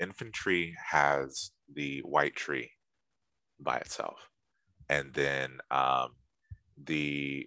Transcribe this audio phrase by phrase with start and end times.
[0.00, 2.70] infantry has the white tree
[3.60, 4.28] by itself,
[4.88, 6.10] and then um,
[6.82, 7.46] the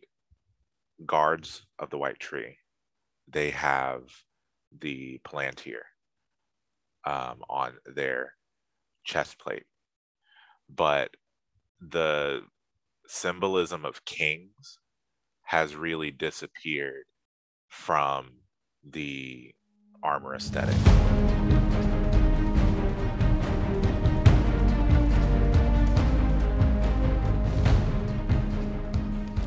[1.06, 2.58] guards of the white tree
[3.28, 4.04] they have
[4.80, 5.82] the palantir
[7.06, 8.34] um, on their
[9.04, 9.66] chest plate,
[10.70, 11.12] but
[11.82, 12.42] the
[13.08, 14.80] symbolism of kings
[15.44, 17.04] has really disappeared
[17.68, 18.32] from
[18.90, 19.54] the
[20.02, 20.76] armor aesthetic.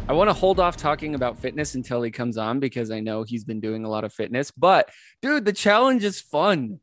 [0.08, 3.24] I want to hold off talking about fitness until he comes on because I know
[3.24, 4.52] he's been doing a lot of fitness.
[4.52, 4.88] But
[5.20, 6.78] dude, the challenge is fun.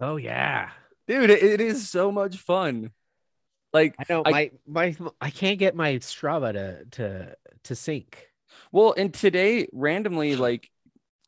[0.00, 0.70] Oh yeah,
[1.08, 2.90] Dude, it, it is so much fun.
[3.72, 8.28] Like, I know I- my my I can't get my Strava to to to sync.
[8.70, 10.70] well, and today randomly, like,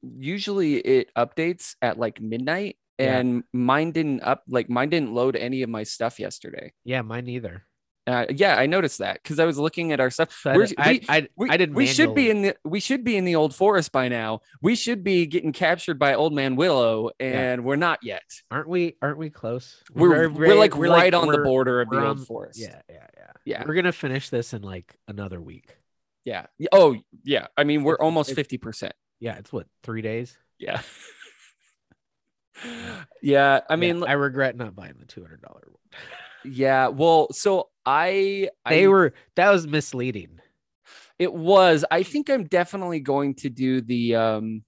[0.03, 3.19] usually it updates at like midnight, Yeah.
[3.19, 6.73] and mine didn't up, like, mine didn't load any of my stuff yesterday.
[6.85, 7.65] Yeah, mine neither.
[8.07, 10.43] Uh, yeah, I noticed that because I was looking at our stuff.
[10.45, 11.75] I, We're- we- I, We, I did.
[11.75, 14.41] we should be in the we should be in the old forest by now.
[14.61, 18.23] We should be getting captured by old man Willow, and we're not yet.
[18.51, 18.97] Aren't we?
[19.01, 19.83] Aren't we close?
[19.95, 22.61] We're we're, very- like we're right on the border of the we're old forest.
[22.61, 23.31] Yeah, yeah, yeah.
[23.47, 23.65] Yeah.
[23.67, 25.75] We're gonna finish this in like another week.
[26.27, 26.47] yeah.
[26.73, 27.47] Oh yeah.
[27.57, 28.93] I mean, we're almost fifty percent.
[29.21, 30.37] Yeah, it's what three days.
[30.59, 30.83] Yeah.
[33.23, 33.61] yeah.
[33.69, 36.53] I Yeah, mean, I regret not buying the two hundred dollar one.
[36.53, 36.89] yeah.
[36.89, 40.41] Well, so I They I, were that was misleading.
[41.19, 41.85] It was.
[41.91, 44.65] I think I'm definitely going to do the um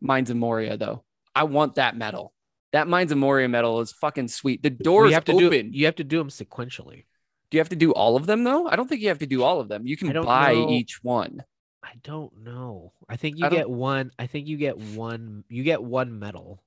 [0.00, 1.04] Mines of Moria though.
[1.34, 2.32] I want that medal.
[2.72, 4.62] That Mines of Moria medal is fucking sweet.
[4.62, 5.70] The doors you have to open.
[5.70, 7.04] do you have to do them sequentially.
[7.50, 8.68] Do you have to do all of them though?
[8.68, 9.86] I don't think you have to do all of them.
[9.86, 10.68] You can buy know.
[10.68, 11.42] each one.
[11.82, 12.92] I don't know.
[13.08, 14.10] I think I you don't- get one.
[14.18, 15.44] I think you get one.
[15.48, 16.62] You get one medal,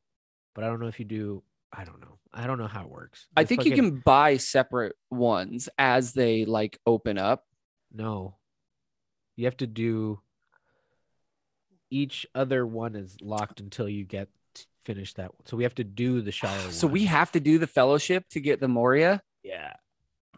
[0.56, 1.44] but I don't know if you do.
[1.74, 2.18] I don't know.
[2.34, 3.28] I don't know how it works.
[3.36, 7.46] I The think you can buy separate ones as they like open up.
[7.94, 8.38] No,
[9.36, 10.20] you have to do.
[11.90, 14.30] Each other one is locked until you get
[14.86, 15.46] finish that one.
[15.46, 16.72] So we have to do the shower.
[16.72, 19.22] So we have to do the fellowship to get the Moria.
[19.44, 19.74] Yeah.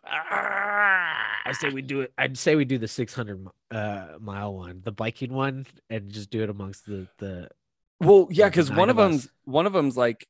[0.06, 2.14] I say we do it.
[2.18, 6.44] I'd say we do the 600 uh, mile one, the biking one, and just do
[6.44, 7.50] it amongst the the.
[8.00, 9.12] Well, yeah, because one of of us.
[9.12, 10.28] them's one of them's like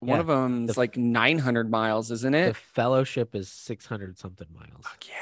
[0.00, 2.48] one Yeah, of them's the- like 900 miles, isn't it?
[2.48, 4.84] The fellowship is 600 something miles.
[4.84, 5.14] Fuck yeah.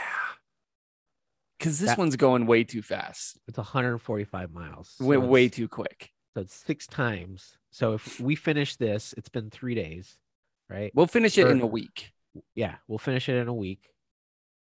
[1.59, 4.97] Because this That- one's going way too fast, It's 145 miles.
[5.01, 6.13] way, so way too quick.
[6.35, 7.57] So it's six times.
[7.71, 10.19] So if we finish this, it's been three days,
[10.69, 10.91] right?
[10.95, 12.13] We'll finish it in a week.
[12.55, 13.89] yeah, we'll finish it in a week.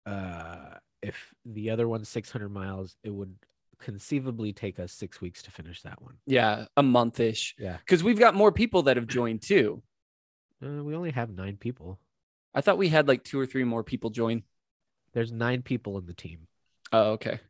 [0.04, 3.36] Uh, if the other one's 600 miles, it would
[3.78, 6.18] conceivably take us six weeks to finish that one.
[6.26, 7.54] Yeah, a month ish.
[7.58, 7.78] Yeah.
[7.78, 9.82] Because we've got more people that have joined too.
[10.62, 11.98] Uh, we only have nine people.
[12.54, 14.42] I thought we had like two or three more people join.
[15.12, 16.46] There's nine people in the team.
[16.92, 17.40] Oh, okay.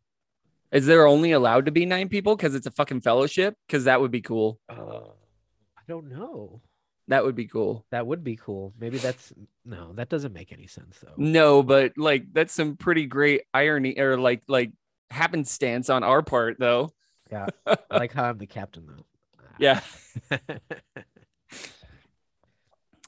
[0.71, 3.57] Is there only allowed to be nine people because it's a fucking fellowship?
[3.67, 4.59] Because that would be cool.
[4.69, 5.09] Uh,
[5.77, 6.63] I don't know.
[7.09, 7.85] That would be cool.
[7.91, 8.73] That would be cool.
[8.79, 9.33] Maybe that's
[9.65, 11.13] no, that doesn't make any sense though.
[11.17, 14.73] No, but like that's some pretty great irony or like like
[15.11, 16.91] happenstance on our part though.
[17.31, 19.05] Yeah, I like how I'm the captain though.
[19.59, 19.81] Yeah.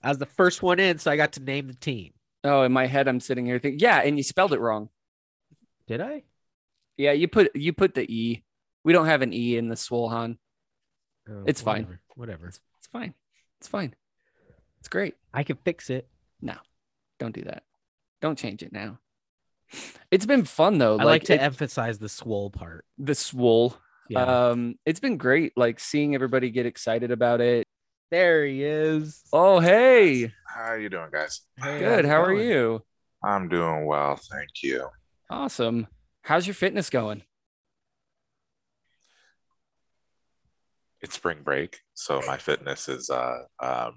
[0.05, 2.13] I was the first one in, so I got to name the team.
[2.45, 4.91] Oh, in my head, I'm sitting here thinking, yeah, and you spelled it wrong.
[5.87, 6.25] Did I?
[6.97, 8.45] Yeah, you put you put the e.
[8.85, 10.37] We don't have an e in the Swolhan.
[11.29, 11.85] Oh, It's fine.
[11.85, 12.47] whatever, Whatever.
[12.49, 13.15] It's, it's fine.
[13.59, 13.95] It's fine.
[14.81, 15.15] It's great.
[15.33, 16.07] I can fix it.
[16.43, 16.55] No,
[17.19, 17.63] don't do that.
[18.21, 18.99] Don't change it now.
[20.11, 20.99] It's been fun though.
[20.99, 22.85] I like to it- emphasize the swole part.
[22.99, 23.77] the swole.
[24.11, 24.49] Yeah.
[24.51, 25.55] Um, it's been great.
[25.57, 27.67] Like seeing everybody get excited about it.
[28.11, 29.23] There he is.
[29.33, 31.41] Oh, hey, How are you doing, guys?
[31.57, 31.89] Hey, good.
[31.89, 32.83] how's it How are you?
[33.23, 34.89] I'm doing well, thank you.
[35.31, 35.87] Awesome.
[36.23, 37.23] How's your fitness going?
[41.01, 43.95] It's spring break, so my fitness is uh um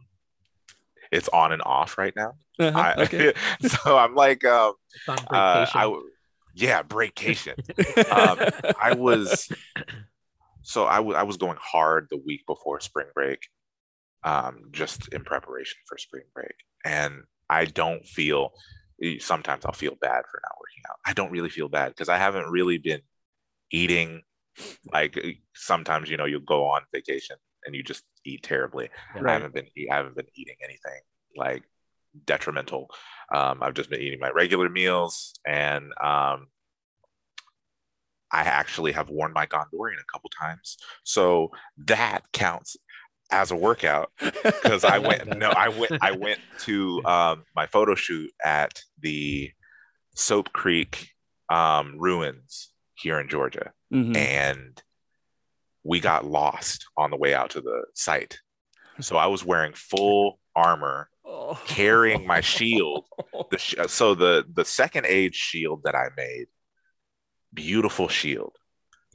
[1.11, 2.33] it's on and off right now.
[2.59, 3.33] I, okay.
[3.61, 4.73] so I'm like um
[5.07, 5.79] uh, vacation.
[5.79, 6.09] I w-
[6.53, 7.55] yeah, breakcation.
[8.11, 8.39] um,
[8.81, 9.47] I was
[10.63, 13.39] so I wa- I was going hard the week before spring break,
[14.27, 18.51] um, just in preparation for spring break, and I don't feel.
[19.19, 20.97] Sometimes I'll feel bad for not working out.
[21.05, 23.01] I don't really feel bad because I haven't really been
[23.71, 24.23] eating.
[24.91, 25.17] Like
[25.55, 28.89] sometimes you know you'll go on vacation and you just eat terribly.
[29.15, 29.21] Yeah.
[29.27, 31.01] I haven't been I haven't been eating anything
[31.35, 31.63] like
[32.25, 32.89] detrimental.
[33.33, 36.47] Um, I've just been eating my regular meals, and um,
[38.31, 41.51] I actually have worn my Gondorian a couple times, so
[41.85, 42.75] that counts.
[43.29, 47.93] As a workout because I went no, I went I went to um, my photo
[47.95, 49.51] shoot at the
[50.15, 51.09] Soap Creek
[51.49, 54.15] um, ruins here in Georgia, Mhm.
[54.17, 54.81] and
[55.83, 58.39] we got lost on the way out to the site.
[58.99, 61.59] So I was wearing full armor, Oh.
[61.67, 63.05] carrying my shield.
[63.51, 66.47] The sh- so the the second age shield that I made,
[67.53, 68.55] beautiful shield,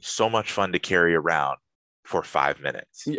[0.01, 1.57] so much fun to carry around
[2.03, 3.07] for five minutes.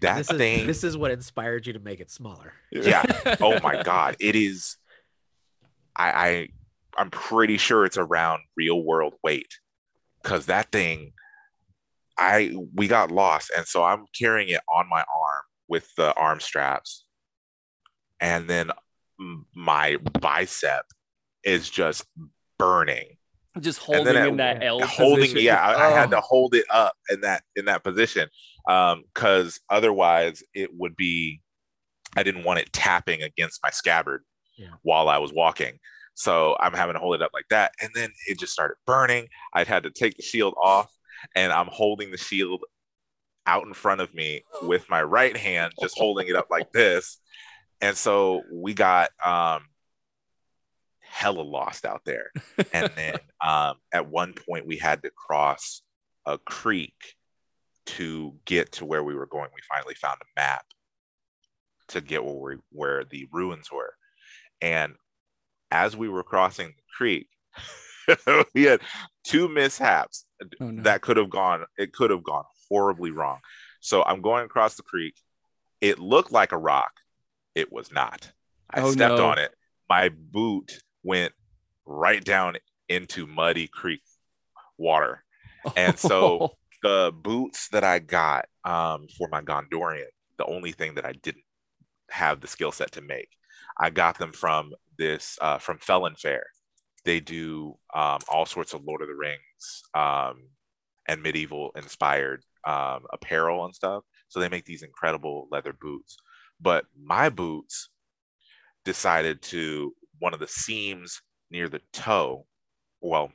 [0.00, 2.54] That this thing, is this is what inspired you to make it smaller.
[2.72, 3.04] Yeah.
[3.42, 4.78] oh my god, it is.
[5.94, 6.48] I, I
[6.96, 9.58] I'm pretty sure it's around real world weight,
[10.22, 11.12] because that thing,
[12.16, 16.40] I we got lost, and so I'm carrying it on my arm with the arm
[16.40, 17.04] straps,
[18.20, 18.70] and then
[19.54, 20.86] my bicep
[21.44, 22.06] is just
[22.58, 23.18] burning
[23.60, 25.42] Just holding in that L holding position.
[25.42, 26.16] yeah I, I had Oh.
[26.16, 28.28] to hold it up in that in that position
[28.68, 31.40] um because otherwise it would be
[32.16, 34.22] i didn't want it tapping against my scabbard
[34.58, 34.68] Yeah.
[34.82, 35.78] while i was walking
[36.14, 39.28] so i'm having to hold it up like that and then it just started burning
[39.54, 40.90] i'd had to take the shield off
[41.34, 42.62] and i'm holding the shield
[43.46, 47.18] out in front of me with my right hand just holding it up like this
[47.80, 49.62] and so we got um
[51.12, 52.30] hella lost out there
[52.72, 55.82] and then um, at one point we had to cross
[56.24, 56.94] a creek
[57.86, 59.48] to get to where we were going.
[59.54, 60.64] We finally found a map
[61.88, 63.92] to get where we, where the ruins were,
[64.60, 64.94] and
[65.72, 67.28] as we were crossing the creek,
[68.54, 68.80] we had
[69.24, 70.24] two mishaps
[70.60, 70.82] Oh, no.
[70.84, 71.64] that could have gone.
[71.76, 73.40] It could have gone horribly wrong.
[73.80, 75.14] So I'm going across the creek.
[75.80, 76.92] It looked like a rock.
[77.54, 78.30] It was not.
[78.70, 79.26] I Oh, stepped no.
[79.26, 79.52] on it.
[79.88, 81.32] My boot went
[81.86, 82.56] right down
[82.88, 84.02] into muddy creek
[84.78, 85.24] water.
[85.76, 86.50] And so
[86.82, 90.06] the boots that I got um, for my Gondorian,
[90.38, 91.44] the only thing that I didn't
[92.10, 93.28] have the skill set to make,
[93.78, 96.46] I got them from this uh, from Felon Fair.
[97.04, 100.42] They do um, all sorts of Lord of the Rings um,
[101.08, 104.04] and medieval inspired um, apparel and stuff.
[104.28, 106.16] So they make these incredible leather boots.
[106.60, 107.88] But my boots
[108.84, 111.20] decided to one of the seams
[111.50, 112.46] near the toe,
[113.00, 113.32] well,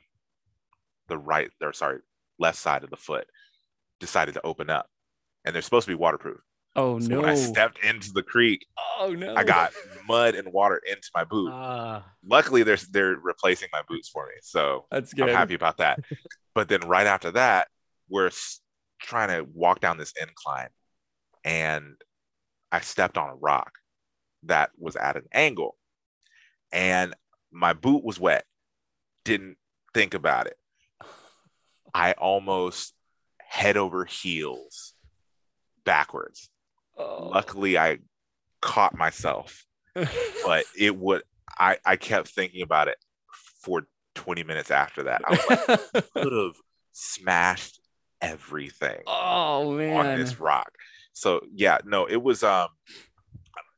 [1.08, 1.98] the right or sorry,
[2.38, 3.26] left side of the foot
[4.00, 4.88] decided to open up.
[5.44, 6.38] And they're supposed to be waterproof.
[6.74, 7.20] oh So no.
[7.20, 8.66] when I stepped into the creek,
[8.98, 9.34] oh no.
[9.36, 9.72] I got
[10.08, 11.52] mud and water into my boot.
[11.52, 15.28] Uh, Luckily, they're they're replacing my boots for me, so That's good.
[15.28, 16.00] I'm happy about that.
[16.54, 17.68] but then right after that,
[18.08, 18.30] we're
[19.00, 20.68] trying to walk down this incline,
[21.44, 21.94] and
[22.72, 23.72] I stepped on a rock
[24.44, 25.76] that was at an angle,
[26.72, 27.14] and
[27.50, 28.44] my boot was wet.
[29.24, 29.56] Didn't
[29.94, 30.56] think about it.
[31.94, 32.94] I almost
[33.38, 34.94] head over heels
[35.84, 36.50] backwards.
[36.98, 37.30] Oh.
[37.32, 37.98] Luckily, I
[38.60, 39.66] caught myself
[40.44, 41.22] but it would
[41.58, 42.98] I I kept thinking about it
[43.62, 45.22] for 20 minutes after that.
[45.24, 46.56] I like, could have
[46.92, 47.80] smashed
[48.20, 50.70] everything oh on this rock.
[51.12, 52.68] So yeah, no, it was um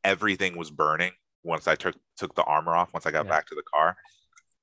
[0.03, 1.13] everything was burning
[1.43, 3.31] once I took took the armor off, once I got Yeah.
[3.31, 3.97] back to the car,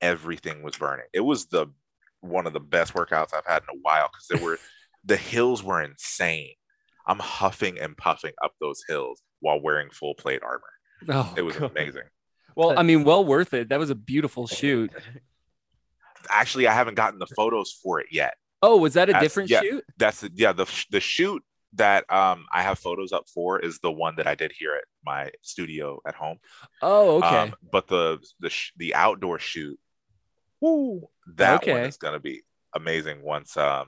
[0.01, 1.05] everything was burning.
[1.13, 1.67] It was the
[2.21, 4.59] one of the best workouts I've had in a while because there were
[5.05, 6.53] the hills were insane.
[7.07, 10.63] I'm huffing and puffing up those hills while wearing full plate armor.
[11.09, 11.71] Oh, It was God.
[11.71, 12.03] amazing.
[12.55, 13.69] Well, I mean, well worth it.
[13.69, 14.91] That was a beautiful shoot.
[16.29, 18.33] Actually, I haven't gotten the photos for it yet.
[18.61, 19.61] Oh, was that a That's- different yeah.
[19.61, 19.83] shoot?
[19.97, 21.43] That's yeah the the shoot
[21.75, 24.83] that um I have photos up for is the one that I did here at
[25.05, 26.37] my studio at home.
[26.81, 27.27] Oh, okay.
[27.37, 29.79] Um, but the the sh- the outdoor shoot,
[30.61, 32.41] woo, that one is gonna be
[32.73, 33.87] amazing once um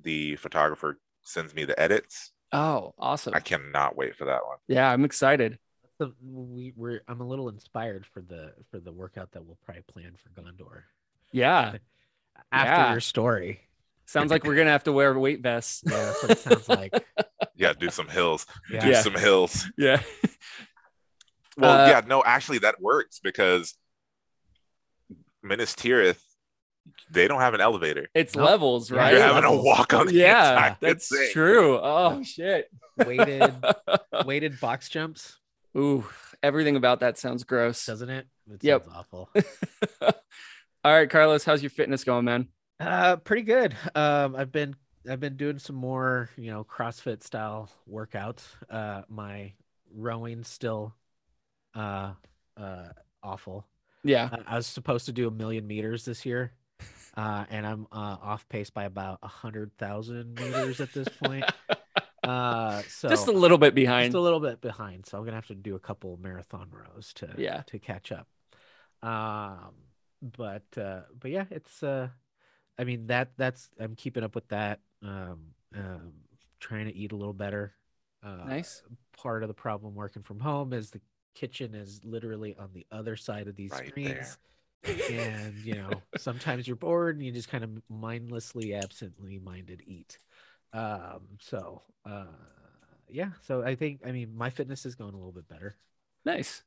[0.00, 2.32] the photographer sends me the edits.
[2.52, 3.34] oh, awesome.
[3.34, 4.58] I cannot wait for that one.
[4.68, 5.58] Yeah, I'm excited.
[5.98, 7.02] so we were.
[7.08, 10.82] I'm a little inspired for the for the workout that we'll probably plan for Gondor
[11.32, 11.74] Yeah.
[12.52, 12.90] after Yeah.
[12.92, 13.60] your story.
[14.10, 15.82] Sounds like we're gonna have to wear weight vests.
[15.86, 16.92] Yeah, that's what it sounds like.
[17.56, 18.46] Yeah, do some hills.
[18.70, 18.80] Yeah.
[18.80, 19.02] Do Yeah.
[19.02, 19.70] some hills.
[19.76, 20.00] Yeah.
[21.58, 23.74] Well, Uh, yeah, no, actually that works because
[25.42, 26.20] Minas Tirith,
[27.10, 28.08] they don't have an elevator.
[28.14, 28.46] It's Nope.
[28.48, 29.10] levels, right?
[29.12, 29.26] You're Right.
[29.26, 29.66] having to Levels.
[29.66, 31.30] walk on the Yeah, that's thing.
[31.32, 31.78] true.
[31.78, 32.70] Oh shit.
[32.96, 33.54] Weighted
[34.24, 35.36] weighted box jumps,
[35.76, 36.06] Ooh,
[36.42, 37.84] everything about that sounds gross.
[37.84, 38.26] doesn't it?
[38.50, 38.86] It Yep.
[38.94, 39.30] awful.
[40.02, 40.12] All
[40.94, 42.48] right, Carlos, how's your fitness going, man?
[42.80, 43.76] Uh, pretty good.
[43.94, 44.74] Um, I've been
[45.08, 48.42] I've been doing some more, you know, CrossFit style workouts.
[48.68, 49.52] Uh, my
[49.94, 50.94] rowing still,
[51.74, 52.12] uh,
[52.56, 52.88] uh,
[53.22, 53.66] awful.
[54.02, 54.28] Yeah.
[54.32, 56.52] I, I was supposed to do a million meters this year,
[57.16, 61.44] uh, and I'm uh, off pace by about a hundred thousand meters at this point.
[62.22, 64.08] Uh, so Just a little bit behind.
[64.12, 65.06] just a little bit behind.
[65.06, 67.62] So I'm gonna have to do a couple marathon rows to Yeah.
[67.68, 68.28] to catch up.
[69.02, 69.72] Um,
[70.22, 72.08] but uh, but yeah, it's uh,
[72.80, 74.80] I mean that that's I'm keeping up with that.
[75.02, 75.38] Um,
[75.76, 76.12] um,
[76.60, 77.74] trying to eat a little better.
[78.24, 78.82] Uh, Nice.
[79.16, 81.00] Part of the problem working from home is the
[81.34, 84.38] kitchen is literally on the other side of these Right screens.
[85.10, 90.18] and you know sometimes you're bored and you just kind of mindlessly absently minded eat
[90.72, 92.24] um so uh
[93.10, 95.76] yeah so i think i mean my fitness is going a little bit better
[96.24, 96.62] Nice.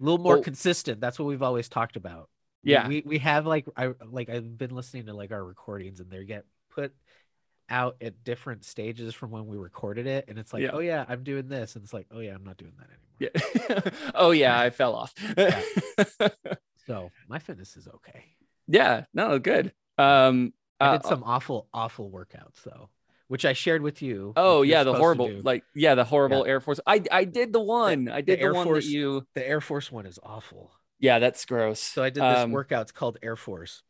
[0.00, 2.88] a little more Well- consistent that's what we've always talked about We- Yeah.
[2.88, 6.24] we, we have like i like i've been listening to like our recordings and they
[6.24, 6.92] get put
[7.68, 10.70] out at different stages from when we recorded it and it's like Yeah.
[10.72, 13.90] oh yeah i'm doing this and it's like oh yeah i'm not doing that anymore
[14.04, 14.10] Yeah.
[14.14, 15.14] oh yeah, I fell off.
[15.36, 15.62] Yeah.
[16.86, 18.24] so my fitness is okay
[18.70, 19.04] yeah.
[19.12, 19.72] No, good.
[19.98, 20.52] Um.
[20.78, 22.88] I uh, did some awful, awful workouts though,
[23.28, 24.32] which I shared with you.
[24.36, 26.80] Oh yeah, the horrible, like yeah, the horrible Air Force.
[26.86, 28.08] I I did the one.
[28.08, 29.26] I did the, Air one Force- that you.
[29.34, 30.72] the Air Force one is awful.
[31.00, 31.80] Yeah, that's gross.
[31.80, 32.82] So I did this Um, workout.
[32.82, 33.82] It's called Air Force.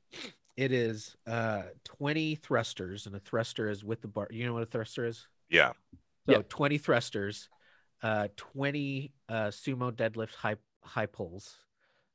[0.57, 4.29] It is uh 20 thrusters, and a thruster is with the bar.
[4.31, 5.27] You know what a thruster is?
[5.49, 5.73] Yeah.
[6.27, 6.43] So Yeah.
[6.49, 7.49] 20 thrusters,
[8.03, 11.57] uh 20 uh sumo deadlift high high pulls,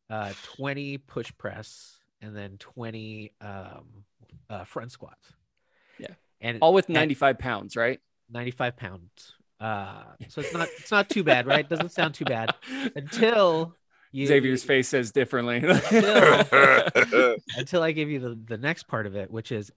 [0.09, 4.05] uh 20 push press, and then 20 um
[4.49, 5.33] uh front squats.
[5.97, 6.13] Yeah.
[6.41, 7.99] And All with and- 95 pounds, right?
[8.29, 9.33] 95 pounds.
[9.59, 11.67] Uh, so it's not it's not too bad, right?
[11.67, 12.53] Doesn't sound too bad
[12.95, 13.73] until
[14.15, 15.57] you, Xavier's face says differently.
[17.57, 19.71] until I give you the the next part of it, which is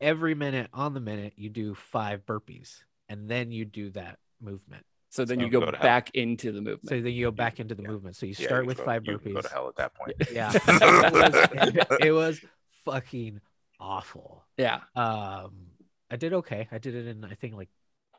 [0.00, 2.78] every minute on the minute you do five burpees,
[3.08, 4.84] and then you do that movement.
[5.10, 5.82] so then So you go, go to hell.
[5.82, 6.88] back into the movement.
[6.88, 7.88] So then you go back into the Yeah.
[7.88, 8.16] movement.
[8.16, 9.42] So you Yeah, start you with go- five you can Go burpees.
[9.44, 10.16] to hell at that point.
[10.32, 12.40] Yeah, it was, it was
[12.84, 13.40] fucking
[13.80, 14.44] awful.
[14.58, 15.68] yeah, Um,
[16.10, 16.68] I did okay.
[16.70, 17.68] I did it in I think like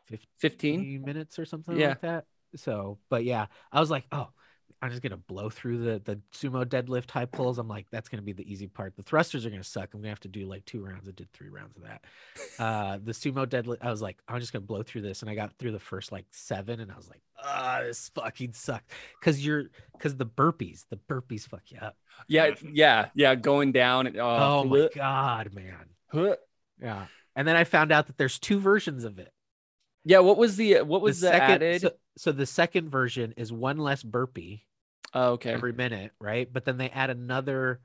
[0.07, 1.01] 15 15.
[1.03, 1.89] minutes or something Yeah.
[1.89, 2.25] like that.
[2.55, 4.29] So, but yeah, I was like, oh,
[4.81, 7.57] I'm just gonna blow through the the sumo deadlift high pulls.
[7.57, 8.95] I'm like, that's gonna be the easy part.
[8.95, 9.93] The thrusters are gonna suck.
[9.93, 11.07] I'm gonna have to do like two rounds.
[11.07, 12.03] I did three rounds of that.
[12.63, 15.35] Uh, the sumo deadlift, I was like, I'm just gonna blow through this, and I
[15.35, 18.85] got through the first like seven, and I was like, ah, this fucking sucks.
[19.21, 19.65] Cause you're,
[19.99, 21.95] cause the burpees, the burpees fuck you up.
[22.27, 23.33] Yeah, yeah, yeah.
[23.35, 24.05] Going down.
[24.07, 25.85] and- Oh, Oh, my god, man.
[26.81, 27.05] Yeah.
[27.35, 29.31] And then I found out that there's two versions of it.
[30.05, 30.19] Yeah.
[30.19, 31.81] What was the what was the, second, added?
[31.81, 34.65] So, so the second version is one less burpee
[35.13, 35.51] oh, okay.
[35.51, 36.51] every minute, right?
[36.51, 37.79] But then they add another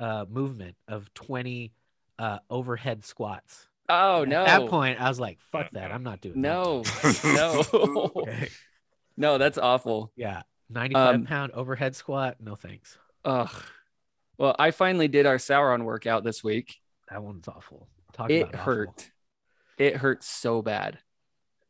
[0.00, 1.72] uh, movement of 20
[2.18, 3.66] uh, overhead squats.
[3.88, 4.42] Oh no.
[4.44, 5.92] At that point, I was like, "Fuck that!
[5.92, 6.82] I'm not doing No.
[6.82, 8.10] that." no.
[8.22, 8.48] Okay.
[9.16, 10.12] no, that's awful.
[10.16, 12.36] Yeah, 95 Um, pound overhead squat.
[12.40, 12.98] No thanks.
[13.24, 13.48] Ugh.
[14.38, 16.76] Well, I finally did our Sauron workout this week.
[17.10, 17.88] That one's awful.
[18.12, 18.64] Talk it about awful.
[18.64, 19.10] hurt.
[19.78, 20.98] It hurt so bad.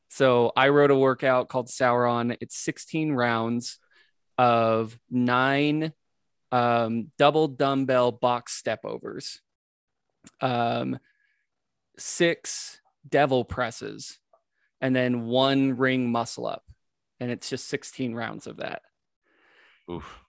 [0.08, 2.36] So I wrote a workout called Sauron.
[2.40, 3.78] It's 16 rounds
[4.38, 5.92] of nine
[6.52, 9.40] um, double dumbbell box step overs,
[10.40, 10.98] um,
[11.98, 14.18] six devil presses,
[14.80, 16.64] and then one ring muscle up.
[17.18, 18.82] And it's just 16 rounds of that
[19.90, 20.20] Oof.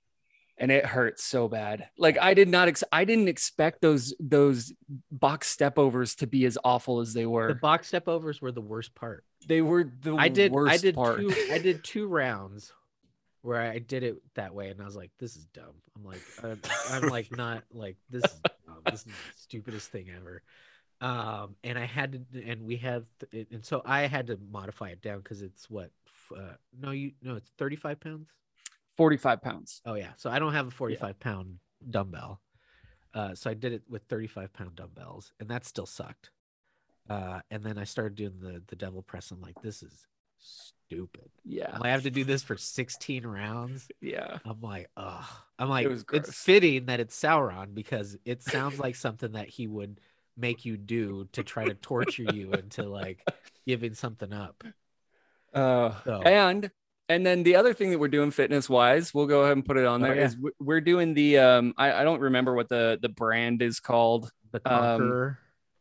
[0.57, 1.89] and it hurts so bad.
[1.97, 4.71] Like I did not ex- I didn't expect those those
[5.11, 7.49] box step overs to be as awful as they were.
[7.49, 9.25] The box step overs were the worst part.
[9.47, 10.53] They were the I did.
[10.53, 11.19] worst I did part.
[11.19, 11.33] two.
[11.51, 12.71] I did two rounds
[13.47, 16.21] where I did it that way, and I was like, "This is dumb." I'm like,
[16.43, 16.59] I'm,
[16.91, 18.25] I'm like not like this.
[18.25, 18.81] Is dumb.
[18.85, 20.43] This is the stupidest thing ever.
[20.99, 25.01] Um, and I had to, and we have, and so I had to modify it
[25.01, 25.91] down because it's what?
[26.35, 28.27] Uh, no, you no, it's 35 pounds.
[28.97, 29.81] 45 pounds.
[29.85, 32.41] Oh yeah, so I don't have a 45 pound dumbbell.
[33.13, 36.31] Uh, so I did it with 35 pound dumbbells, and that still sucked.
[37.09, 39.31] Uh, and then I started doing the the devil press.
[39.31, 40.05] I'm like, this is
[40.89, 41.29] stupid.
[41.45, 41.77] Yeah.
[41.81, 43.87] I have to do this for 16 rounds.
[44.01, 44.39] Yeah.
[44.45, 45.25] I'm like, ugh.
[45.59, 49.67] I'm like, was it's fitting that it's Sauron because it sounds like something that he
[49.67, 49.99] would
[50.37, 53.27] make you do to try to torture you into like
[53.65, 54.63] giving something up.
[55.53, 56.71] Uh, So- and
[57.09, 59.77] and then the other thing that we're doing fitness wise, we'll go ahead and put
[59.77, 60.25] it on Oh, yeah.
[60.25, 63.79] Is we- we're doing the um I, I don't remember what the the brand is
[63.79, 64.31] called.
[64.51, 65.37] The Um.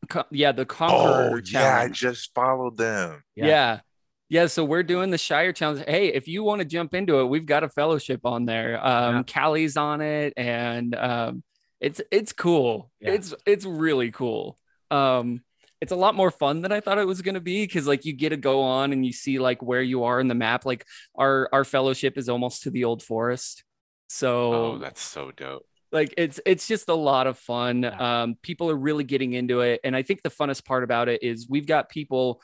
[0.08, 3.24] Co- yeah, the Conqueror Oh yeah, I just followed them.
[3.34, 3.46] Yeah.
[3.46, 3.80] Yeah.
[4.28, 4.46] Yeah.
[4.46, 5.84] So we're doing the Shire Challenge.
[5.86, 8.84] Hey, if you want to jump into it, we've got a fellowship on there.
[8.84, 9.22] Um, Yeah.
[9.22, 11.42] Callie's on it, and um,
[11.80, 12.90] it's it's cool.
[13.00, 13.12] Yeah.
[13.12, 14.58] It's it's really cool.
[14.90, 15.42] Um,
[15.80, 18.12] it's a lot more fun than I thought it was gonna be because like you
[18.14, 20.64] get to go on and you see like where you are in the map.
[20.64, 23.62] Like our our fellowship is almost to the old forest.
[24.08, 25.66] So Oh, that's so dope.
[25.92, 28.22] like it's it's just a lot of fun Yeah.
[28.22, 31.22] um people are really getting into it and i think the funnest part about it
[31.22, 32.40] is we've got people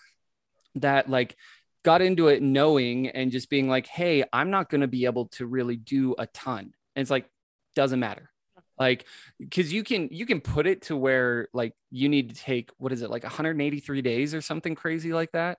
[0.76, 1.36] that like
[1.84, 5.26] got into it knowing and just being like, hey, I'm not going to be able
[5.28, 6.72] to really do a ton.
[6.94, 7.28] And it's like,
[7.74, 8.30] doesn't matter.
[8.78, 9.06] Like,
[9.38, 12.92] because you can you can put it to where like you need to take what
[12.92, 15.58] is it like 183 days or something crazy like that.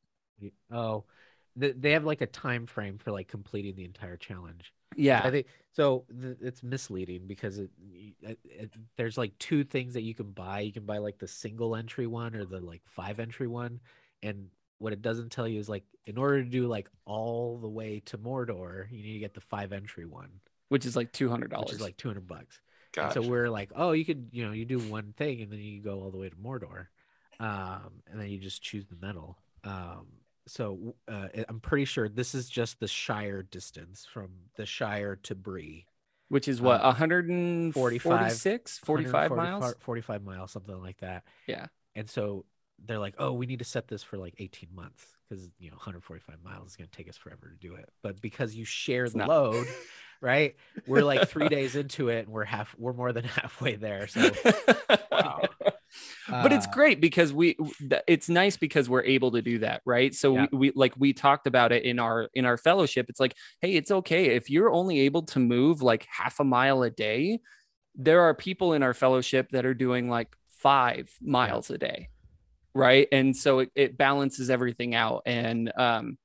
[0.72, 1.06] Oh,
[1.60, 4.74] th- they have like a time frame for like completing the entire challenge.
[4.96, 6.06] Yeah, I think so.
[6.22, 10.32] Th- it's misleading because it, it, uh, it, there's like two things that you can
[10.32, 10.62] buy.
[10.62, 13.80] You can buy like the single entry one or the like five entry one,
[14.22, 14.48] and
[14.83, 18.01] what it doesn't tell you is like in order to do like all the way
[18.07, 20.29] to Mordor, you need to get the five entry one,
[20.67, 22.59] which is like two hundred dollars, which is like two hundred bucks.
[22.91, 23.23] Gotcha.
[23.23, 25.81] So we're like, oh, you could, you know, you do one thing and then you
[25.81, 26.87] go all the way to Mordor,
[27.39, 29.37] um, and then you just choose the medal.
[29.63, 30.07] Um,
[30.47, 35.33] so uh, I'm pretty sure this is just the Shire distance from the Shire to
[35.33, 35.87] Bree,
[36.27, 39.73] which is what Um, 146, 45 miles.
[39.79, 41.23] 45 miles, something like that.
[41.47, 41.67] Yeah.
[41.95, 42.45] And so
[42.85, 45.75] they're like, oh, we need to set this for like 18 months because you know
[45.77, 47.89] 145 miles is going to take us forever to do it.
[48.01, 49.29] But because you share It's the not.
[49.29, 49.67] load,
[50.21, 50.55] right?
[50.87, 54.07] We're like three days into it, and we're half, we're more than halfway there.
[54.07, 54.31] So
[55.11, 55.41] Wow.
[56.27, 57.55] but it's uh, great because we
[58.07, 60.45] it's nice because we're able to do that right so Yeah.
[60.51, 63.73] we, we like we talked about it in our in our fellowship it's like hey
[63.75, 67.39] it's okay if you're only able to move like half a mile a day
[67.95, 72.09] there are people in our fellowship that are doing like five miles a day
[72.75, 76.18] right and so it, it balances everything out and um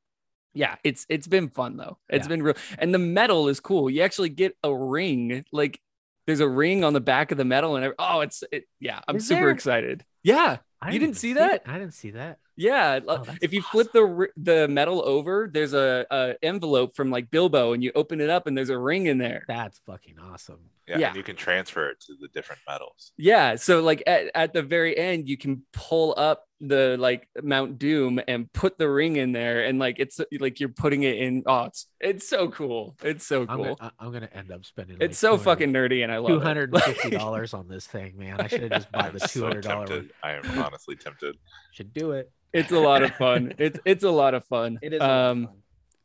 [0.55, 2.28] yeah it's it's been fun though It's Yeah.
[2.28, 5.81] been real and the medal is cool you actually get a ring like
[6.26, 9.17] there's a ring on the back of the medal and oh it's it, yeah i'm
[9.17, 9.50] Is super there?
[9.50, 11.62] excited yeah I You didn't see that?
[11.67, 12.38] I didn't see that.
[12.58, 17.30] Yeah, Oh, if you flip the the metal over, there's a, a envelope from like
[17.30, 19.44] Bilbo, and you open it up, and there's a ring in there.
[19.48, 20.58] That's fucking awesome.
[20.86, 21.06] Yeah, Yeah.
[21.08, 23.12] and you can transfer it to the different metals.
[23.18, 27.78] Yeah, so like at, at the very end, you can pull up the like Mount
[27.78, 31.42] Doom and put the ring in there, and like it's like you're putting it in.
[31.46, 32.96] Oh, it's it's so cool.
[33.04, 33.74] It's so I'm cool.
[33.76, 34.96] gonna, I- I'm gonna end up spending.
[35.00, 36.42] it's so fucking nerdy, and I love Two it.
[36.42, 38.40] hundred and fifty dollars on this thing, man.
[38.40, 39.86] I should have just bought the two hundred dollar one.
[39.88, 40.10] tempted.
[40.25, 41.36] I am honestly tempted.
[41.73, 42.32] Should do it.
[42.52, 43.54] It's a lot of fun.
[43.58, 44.78] It's it's a lot of fun.
[44.82, 45.00] It is.
[45.00, 45.56] a lot of Um, fun.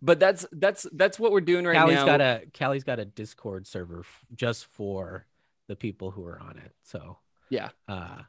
[0.01, 2.05] but that's that's that's what we're doing right Callie's now.
[2.05, 5.25] got a Callie's got a Discord server f- just for
[5.67, 6.73] the people who are on it.
[6.83, 7.17] So
[7.49, 7.69] Yeah.
[7.87, 8.21] uh,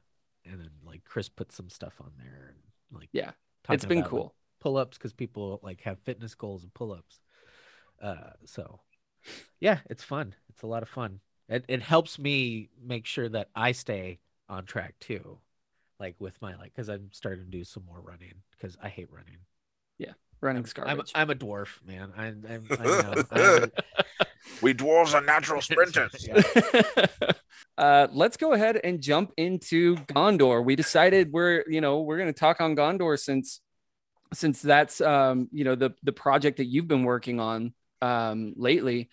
[0.45, 3.33] and then like Chris put some stuff on there and like Yeah,
[3.65, 4.35] talking it's been about, like, cool.
[4.61, 7.21] pull-ups because people like have fitness goals and pull-ups.
[8.01, 8.81] Uh, so
[9.61, 10.35] yeah, it's fun.
[10.51, 11.21] It's a lot of fun.
[11.49, 15.39] It it helps me make sure that I stay on track too,
[16.01, 19.09] like with my like because I'm starting to do some more running because I hate
[19.13, 19.39] running.
[19.99, 21.13] Yeah, running's I'm garbage.
[21.15, 22.13] I'm a dwarf, man.
[22.17, 23.23] I, I'm, I know.
[23.31, 23.71] I'm-
[24.61, 26.29] We dwarves are natural sprinters.
[27.77, 30.65] Uh, let's go ahead and jump into Gondor.
[30.65, 33.61] We decided we're, you know, we're going to talk on Gondor since,
[34.33, 39.09] since that's, um, you know, the the project that you've been working on um, lately.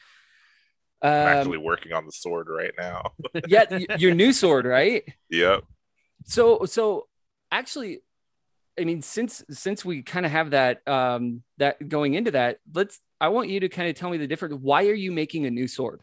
[1.02, 3.13] I'm Um, actually working on the sword right now.
[3.48, 5.04] yeah, your new sword, right?
[5.32, 5.63] yep.
[6.26, 7.08] So, so
[7.52, 8.00] actually,
[8.80, 13.00] I mean, since since we kind of have that um, that going into that, let's.
[13.20, 14.56] I want you to kind of tell me the difference.
[14.56, 16.02] Why are you making a new sword?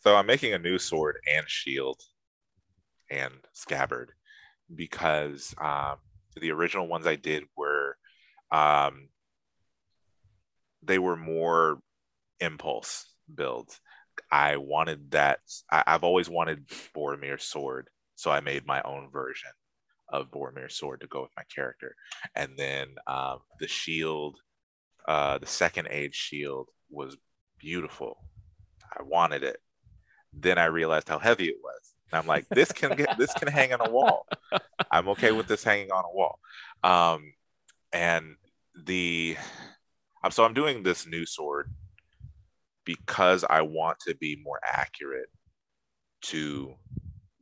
[0.00, 2.00] So I'm making a new sword and shield
[3.10, 4.12] and scabbard
[4.74, 5.96] because um,
[6.40, 7.96] the original ones I did were
[8.50, 9.08] um,
[10.82, 11.80] they were more
[12.40, 13.80] impulse builds.
[14.30, 15.40] I wanted that.
[15.70, 19.50] I, I've always wanted Boromir's sword, so I made my own version
[20.08, 21.96] of Boromir's sword to go with my character.
[22.34, 24.36] And then um, the shield,
[25.08, 27.16] uh, the second age shield, was
[27.58, 28.18] beautiful.
[28.92, 29.58] I wanted it.
[30.32, 31.94] Then I realized how heavy it was.
[32.12, 34.26] And I'm like, this can get this can hang on a wall.
[34.90, 36.38] I'm okay with this hanging on a wall.
[36.82, 37.32] Um,
[37.92, 38.36] and
[38.86, 39.36] the
[40.22, 41.70] um, so I'm doing this new sword
[42.84, 45.28] because I want to be more accurate
[46.22, 46.74] to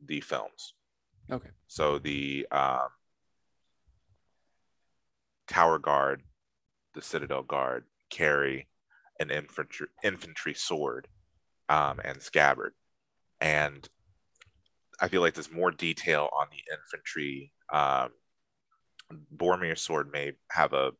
[0.05, 0.73] the films.
[1.31, 1.49] Okay.
[1.67, 2.89] So the um,
[5.47, 6.23] Tower Guard,
[6.93, 8.67] the Citadel Guard carry
[9.19, 11.07] an infantry infantry sword
[11.69, 12.73] um, and scabbard,
[13.39, 13.87] and
[14.99, 17.51] I feel like there's more detail on the infantry.
[17.71, 18.09] Um,
[19.35, 20.91] Boromir's sword may have a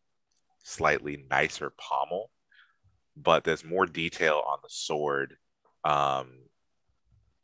[0.64, 2.32] slightly nicer pommel,
[3.16, 5.36] but there's more detail on the sword,
[5.84, 6.30] um,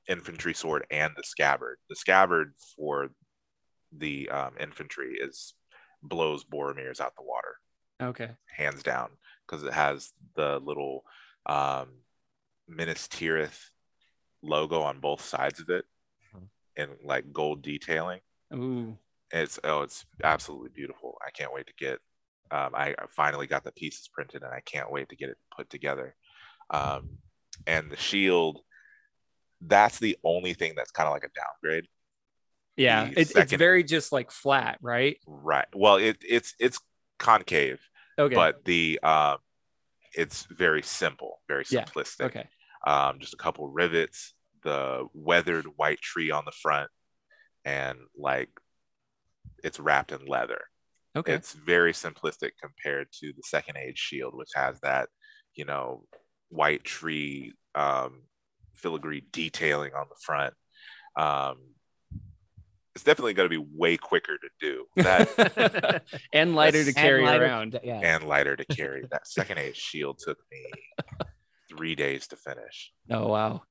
[0.10, 1.78] infantry sword, and the scabbard.
[1.89, 3.10] The scabbard for
[3.98, 5.54] the um, infantry is
[6.04, 7.56] blows Boromir's out the water,
[8.02, 8.32] Okay.
[8.58, 9.12] hands down,
[9.48, 11.04] because it has the little
[11.45, 11.89] um,
[12.67, 13.69] Minas Tirith
[14.41, 15.86] logo on both sides of it,
[16.36, 16.50] Mhm.
[16.78, 18.22] and like gold detailing.
[18.54, 18.98] Ooh.
[19.32, 21.17] It's oh, it's absolutely beautiful.
[21.26, 22.00] I can't wait to get
[22.52, 25.38] Um, I, I finally got the pieces printed, and I can't wait to get it
[25.56, 26.15] put together.
[26.72, 27.19] Um,
[27.67, 28.62] and the shield,
[29.62, 31.88] that's the only thing that's kind of like a downgrade.
[32.78, 35.17] Yeah, it, it's very just like flat, right?
[35.28, 35.67] Right.
[35.76, 36.80] Well, it, it's it's
[37.17, 37.82] concave,
[38.17, 38.34] Okay.
[38.36, 39.38] but the um,
[40.13, 42.26] it's very simple, very Yeah, simplistic.
[42.26, 42.48] okay.
[42.88, 46.89] Um, just a couple rivets, the weathered white tree on the front,
[47.65, 48.50] and like
[49.63, 50.62] it's wrapped in leather.
[51.17, 51.34] Okay.
[51.34, 55.10] It's very simplistic compared to the second age shield, which has that,
[55.56, 56.06] you know,
[56.50, 58.22] white tree um,
[58.80, 60.54] filigree detailing on the front.
[61.15, 61.58] Um,
[62.96, 67.46] it's definitely going to be way quicker to do that and lighter to carry lighter-
[67.46, 67.80] around.
[67.84, 68.00] Yeah.
[68.04, 69.06] and lighter to carry.
[69.12, 70.65] That second age shield took me
[71.70, 72.92] three days to finish.
[73.10, 73.62] Oh wow.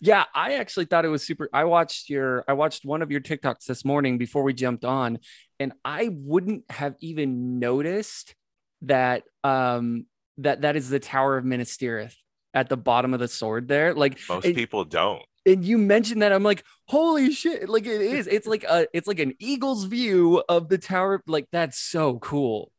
[0.00, 1.48] Yeah, I actually thought it was super.
[1.52, 5.18] I watched your I watched one of your TikToks this morning before we jumped on,
[5.58, 8.34] and I wouldn't have even noticed
[8.82, 10.06] that um
[10.38, 12.14] that that is the Tower of Minas Tirith
[12.54, 13.94] at the bottom of the sword there.
[13.94, 15.22] Like Most It- people don't.
[15.46, 17.68] and you mentioned that I'm like, holy shit!
[17.68, 18.26] Like it is.
[18.26, 21.22] It's like a it's like an eagle's view of the tower.
[21.26, 22.72] Like that's so cool.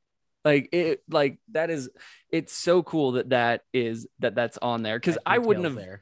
[0.45, 1.89] Like it like that is
[2.31, 6.01] it's so cool that that is that that's on there because I wouldn't have there.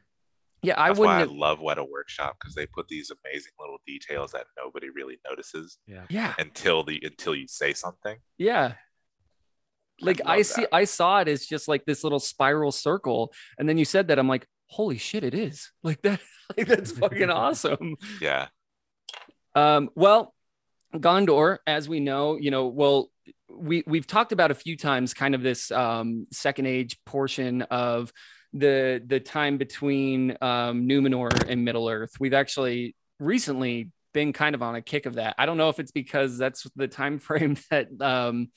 [0.64, 3.52] yeah I That's wouldn't why have I love Weta Workshop because they put these amazing
[3.60, 6.06] little details that nobody really notices Yeah.
[6.10, 8.18] yeah until the until you say something.
[8.38, 8.74] yeah
[10.02, 10.76] like I, love see that.
[10.76, 14.20] I saw it as just like this little spiral circle and then you said that
[14.20, 16.20] I'm like holy shit it is like that
[16.58, 18.48] like that's fucking awesome Yeah.
[19.56, 20.34] Um, well,
[20.94, 23.10] Gondor, as we know, you know, well,
[23.50, 28.12] we we've talked about a few times kind of this um second age portion of
[28.54, 32.14] the the time between um Numenor and Middle Earth.
[32.20, 35.36] We've actually recently been kind of on a kick of that.
[35.38, 38.50] I don't know if it's because that's the time frame that um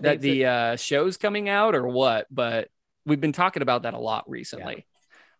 [0.00, 2.68] that the uh show's coming out or what, but
[3.04, 4.86] we've been talking about that a lot recently.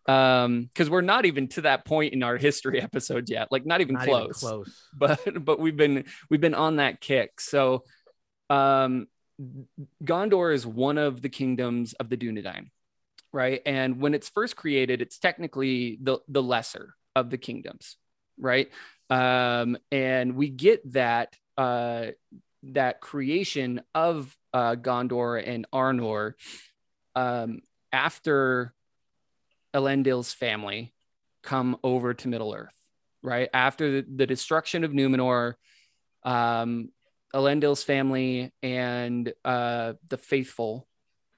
[0.07, 3.81] Um, because we're not even to that point in our history episode yet, like not
[3.81, 4.87] even Not close even close.
[4.97, 7.41] but but we've been we've been on that kick.
[7.41, 7.83] So
[8.49, 9.07] um
[10.03, 12.71] Gondor is one of the kingdoms of the Dunedain,
[13.31, 13.61] right?
[13.65, 17.97] And when it's first created, it's technically the the lesser of the kingdoms,
[18.39, 18.71] right?
[19.09, 22.07] Um and we get that uh
[22.63, 26.33] that creation of uh Gondor and Arnor
[27.15, 27.59] um
[27.91, 28.73] after
[29.73, 30.93] Elendil's family
[31.43, 32.73] come over to Middle Earth,
[33.21, 33.49] right?
[33.53, 35.53] After the, the destruction of Numenor,
[36.23, 36.89] um,
[37.33, 40.87] Elendil's family and uh, the faithful,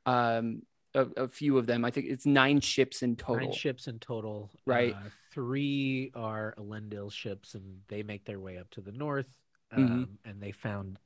[0.06, 0.62] um,
[0.96, 3.48] a, a few of them, I think it's nine ships in total.
[3.50, 4.50] Nine ships in total.
[4.66, 4.94] Right.
[4.94, 9.28] Uh, three are Elendil ships, and they make their way up to the north.
[9.76, 9.84] Mhm.
[9.84, 10.98] Um, And they found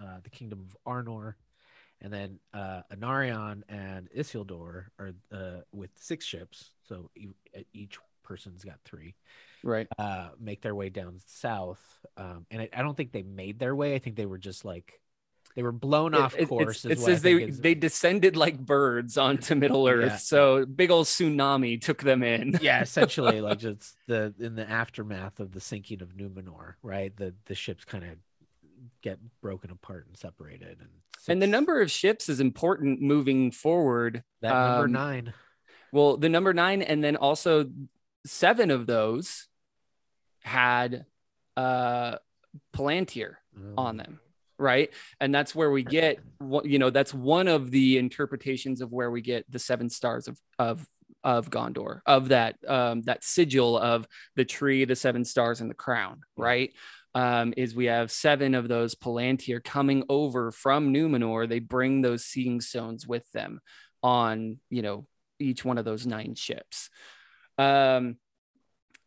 [0.00, 1.34] uh, the kingdom of Arnor.
[2.02, 6.70] And then uh, Anarion and Isildur are uh, with six ships.
[6.88, 7.28] So e-
[7.74, 9.16] each person's got three.
[9.62, 9.86] Right.
[9.98, 11.82] Uh, make their way down south.
[12.16, 13.94] Um, and I, I don't think they made their way.
[13.94, 14.98] I think they were just like,
[15.56, 16.86] they were blown off It- it- course.
[16.86, 20.12] it says they is- they descended like birds onto Middle Earth.
[20.12, 20.16] Yeah.
[20.16, 22.58] So big old tsunami took them in.
[22.62, 27.34] yeah essentially like just the in the aftermath of the sinking of numenor right the
[27.46, 28.10] the ships kind of
[29.02, 30.90] get broken apart and separated and
[31.28, 34.22] And the number of ships is important moving forward.
[34.40, 35.34] that number um, nine
[35.92, 37.70] Well, the number nine, and then also
[38.26, 39.48] seven of those
[40.42, 41.04] had
[41.56, 42.16] uh
[42.74, 43.34] Palantir
[43.76, 44.20] on Um, them,
[44.58, 44.90] right?
[45.20, 49.10] And that's where we get what you know, that's one of the interpretations of where
[49.10, 50.86] we get the seven stars of of
[51.22, 55.74] of Gondor, of that um that sigil of the tree, the seven stars, and the
[55.74, 56.72] crown, right?
[57.14, 61.48] Um, is we have seven of those Palantir coming over from Numenor.
[61.48, 63.60] They bring those seeing stones with them
[64.02, 65.06] on, you know,
[65.40, 66.88] each one of those nine ships.
[67.58, 68.16] Um,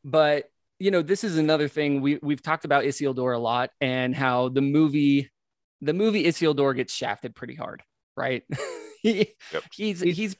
[0.03, 4.13] but you know, this is another thing we we've talked about Isildur a lot and
[4.13, 5.31] how the movie,
[5.79, 7.83] the movie Isildur gets shafted pretty hard,
[8.17, 8.43] right?
[9.01, 9.63] he, Yep.
[9.73, 10.35] He's He's- he's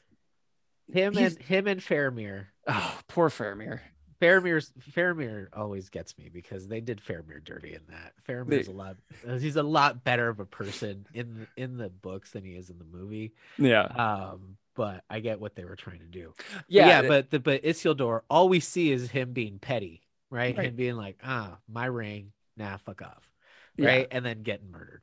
[0.92, 2.46] him he's- and him and Faramir.
[2.68, 3.80] oh poor Faramir.
[4.20, 8.12] Faramir's Faramir always gets me because they did Faramir dirty in that.
[8.28, 8.96] Faramir's They- a lot
[9.40, 12.78] he's a lot better of a person in in the books than he is in
[12.78, 13.32] the movie.
[13.58, 16.34] Yeah, Um but I get what they were trying to do.
[16.36, 20.56] But yeah, yeah, but the but Isildur, all we see is him being petty, right?
[20.56, 20.66] Right.
[20.66, 23.30] Him being like, ah, my ring, nah, fuck off,
[23.76, 23.86] Yeah.
[23.88, 24.08] right?
[24.10, 25.02] And then getting murdered.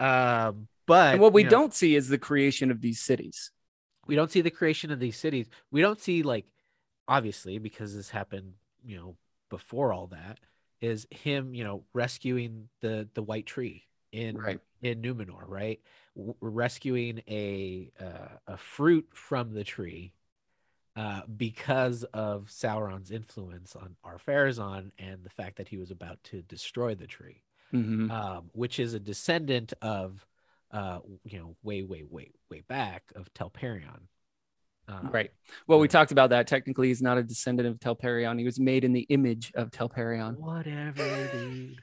[0.00, 3.50] Um, but and what we you know, don't see is the creation of these cities.
[4.06, 5.48] we don't see the creation of these cities.
[5.70, 6.44] We don't see like,
[7.08, 9.16] obviously, because this happened, you know,
[9.50, 10.40] before all that,
[10.80, 14.60] is him, you know, rescuing the the white tree in Right.
[14.82, 15.80] in Numenor, right?
[16.16, 20.12] W- rescuing a uh, a fruit from the tree
[20.96, 26.42] uh, because of Sauron's influence on Ar-Pharazôn and the fact that he was about to
[26.42, 28.10] destroy the tree, Mhm.
[28.10, 30.26] um, which is a descendant of,
[30.70, 34.08] uh, you know, way, way, way, way back of Telperion.
[34.88, 35.30] Uh, Right.
[35.66, 36.46] Well, we talked about that.
[36.46, 38.38] Technically, he's not a descendant of Telperion.
[38.38, 40.36] He was made in the image of Telperion.
[40.36, 41.76] Whatever, dude.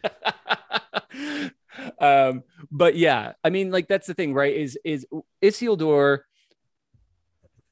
[1.99, 4.55] um, but yeah, I mean, like that's the thing, right?
[4.55, 5.05] Is is
[5.41, 6.19] Isildur,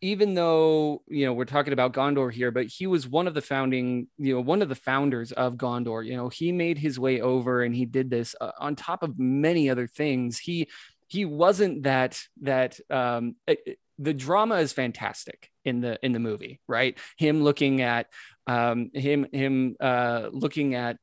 [0.02, 3.42] even though you know we're talking about Gondor here, but he was one of the
[3.42, 6.06] founding, you know, one of the founders of Gondor.
[6.06, 9.20] You know, he made his way over and he did this uh, on top of
[9.20, 10.40] many other things.
[10.40, 10.70] He
[11.10, 16.20] he wasn't that that um it- it- the drama is fantastic in the in the
[16.20, 16.98] movie right?
[17.18, 18.08] Him looking at
[18.48, 20.96] um him him uh looking at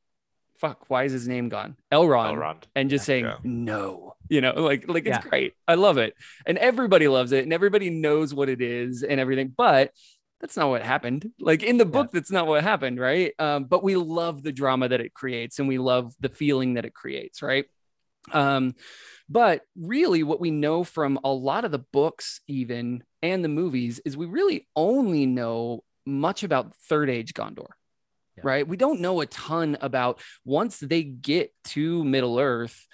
[0.57, 1.75] fuck why is his name gone?
[1.91, 2.63] Elrond, Elrond.
[2.75, 3.37] and just saying Yeah.
[3.43, 5.29] no you know like like it's Yeah.
[5.29, 5.53] great.
[5.67, 6.15] I love it.
[6.47, 9.91] And everybody loves it and everybody knows what it is and everything but
[10.41, 11.31] that's not what happened.
[11.39, 13.31] Like in the book that's not what happened right?
[13.37, 16.85] Um, but we love the drama that it creates and we love the feeling that
[16.85, 17.65] it creates right?
[18.33, 18.73] Um,
[19.29, 23.99] but really what we know from a lot of the books even and the movies
[24.05, 27.67] is we really only know much about third age gondor
[28.37, 28.43] Yeah.
[28.43, 32.87] right we don't know a ton about once they get to middle earth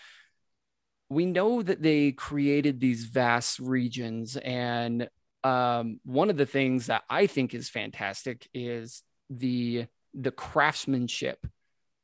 [1.10, 5.08] we know that they created these vast regions and
[5.44, 11.46] um, one of the things that i think is fantastic is the the craftsmanship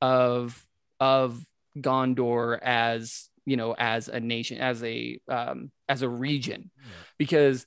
[0.01, 0.63] of
[0.99, 1.41] of
[1.77, 6.71] gondor as you know as a nation as a um, as a region.
[6.77, 6.91] Yeah.
[7.17, 7.65] because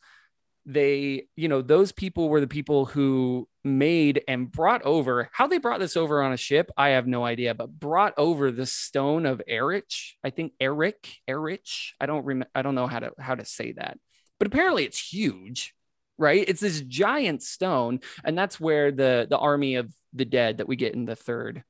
[0.64, 5.59] they you know those people were the people who made and brought over how they
[5.59, 9.27] brought this over on a ship i have no idea but brought over the stone
[9.27, 9.92] of Erech
[10.23, 13.73] i think eric Erech i don't remember i don't know how to how to say
[13.73, 13.99] that.
[14.38, 15.75] But apparently it's huge
[16.18, 16.45] right?
[16.47, 20.77] It's this giant stone and that's where the the army of the dead that we
[20.77, 21.64] get in the third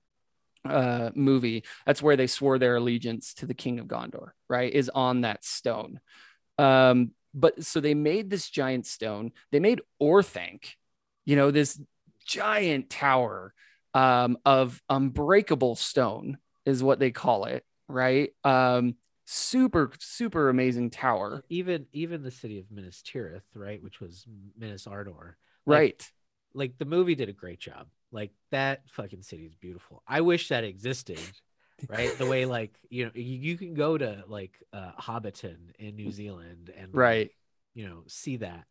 [0.64, 4.90] uh movie that's where they swore their allegiance to the king of gondor right is
[4.94, 6.00] on that stone.
[6.58, 9.32] Um but so they made this giant stone.
[9.50, 10.76] They made orthanc
[11.24, 11.80] you know this
[12.26, 13.54] giant tower
[13.94, 18.30] um of unbreakable stone is what they call it right?
[18.44, 18.94] Um
[19.24, 21.42] super super amazing tower.
[21.48, 24.26] Even even the city of Minas Tirith, right, which was
[24.58, 25.34] Minas Anor,
[25.66, 26.10] right.
[26.54, 27.86] like the movie did a great job.
[28.12, 30.02] Like that fucking city is beautiful.
[30.06, 31.18] I wish that existed,
[31.88, 32.16] right?
[32.18, 36.10] the way like you know you, you can go to like uh, Hobbiton in New
[36.12, 37.30] Zealand and right
[37.74, 38.66] you know see that.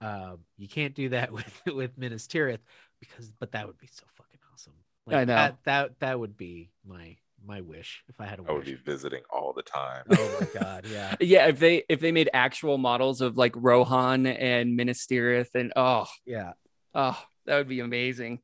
[0.00, 2.60] Um, you can't do that with with Minas Tirith
[3.00, 4.74] because, but that would be so fucking awesome.
[5.06, 5.34] Like, I know.
[5.34, 8.74] that that that would be my my wish if I had a I would be
[8.74, 10.04] visiting all the time.
[10.10, 11.14] Oh my god, yeah.
[11.20, 15.72] yeah if they if they made actual models of like rohan and Minas Tirith and
[15.76, 16.52] oh Yeah.
[16.94, 18.40] Oh, that would be amazing.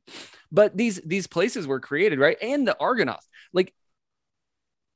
[0.51, 2.37] But these these places were created, right?
[2.41, 3.25] And the Argonath.
[3.53, 3.73] Like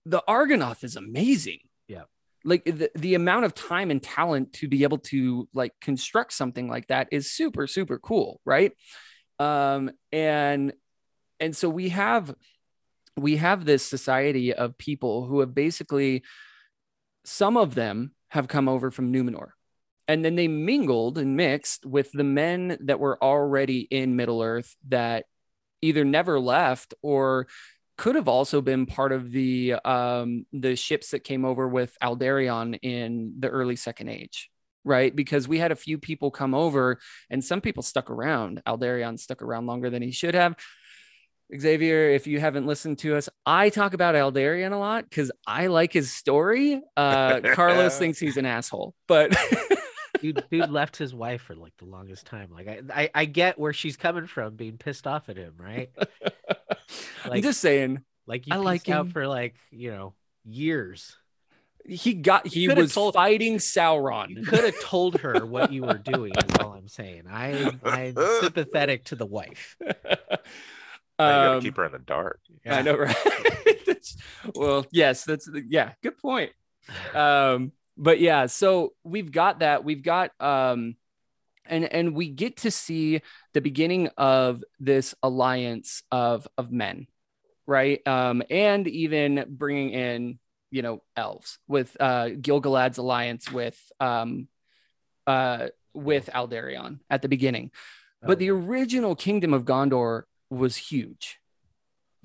[0.06, 1.60] the Argonath is amazing.
[1.88, 2.04] Yeah.
[2.44, 6.68] Like the, the amount of time and talent to be able to like construct something
[6.68, 8.74] like that is super super cool, right?
[9.40, 10.74] Um and
[11.40, 12.34] and so we have
[13.18, 16.24] we have this society of people who have basically
[17.24, 19.50] some of them have come over from Numenor
[20.08, 24.76] and then they mingled and mixed with the men that were already in Middle Earth
[24.88, 25.26] that
[25.82, 27.48] either never left or
[27.98, 32.78] could have also been part of the um, the ships that came over with Aldarion
[32.82, 34.50] in the early Second Age,
[34.84, 35.16] right?
[35.16, 38.62] Because we had a few people come over, and some people stuck around.
[38.68, 40.56] Aldarion stuck around longer than he should have.
[41.56, 45.68] Xavier, if you haven't listened to us, I talk about Aldarion a lot because I
[45.68, 46.82] like his story.
[46.98, 49.36] Uh, Carlos thinks he's an asshole, but
[50.34, 52.50] dude, dude left his wife for like the longest time.
[52.52, 55.90] Like I, I, I get where she's coming from, being pissed off at him, right?
[57.26, 61.18] I'm just saying Like you I I like like out for like you know years.
[61.86, 64.46] he got he was told- fighting You Sauron.
[64.48, 66.34] could have told her what you were doing.
[66.36, 67.24] Is all I'm saying.
[67.30, 69.78] I, I'm sympathetic to the wife.
[71.18, 72.42] Now you gotta Um, keep her in the dark.
[72.66, 72.76] Yeah.
[72.78, 73.16] I know, right?
[74.54, 76.52] Well, yes, that's yeah, good point.
[77.16, 79.84] Um, but yeah, so we've got that.
[79.84, 80.96] We've got um,
[81.66, 83.22] and and we get to see
[83.54, 87.08] the beginning of this alliance of of men,
[87.66, 88.06] right?
[88.08, 90.40] Um, and even bringing in
[90.72, 94.48] you know elves with uh Gil-galad's alliance with um
[95.26, 97.72] uh with Aldarion at the beginning.
[98.22, 101.40] But the original kingdom of Gondor was huge.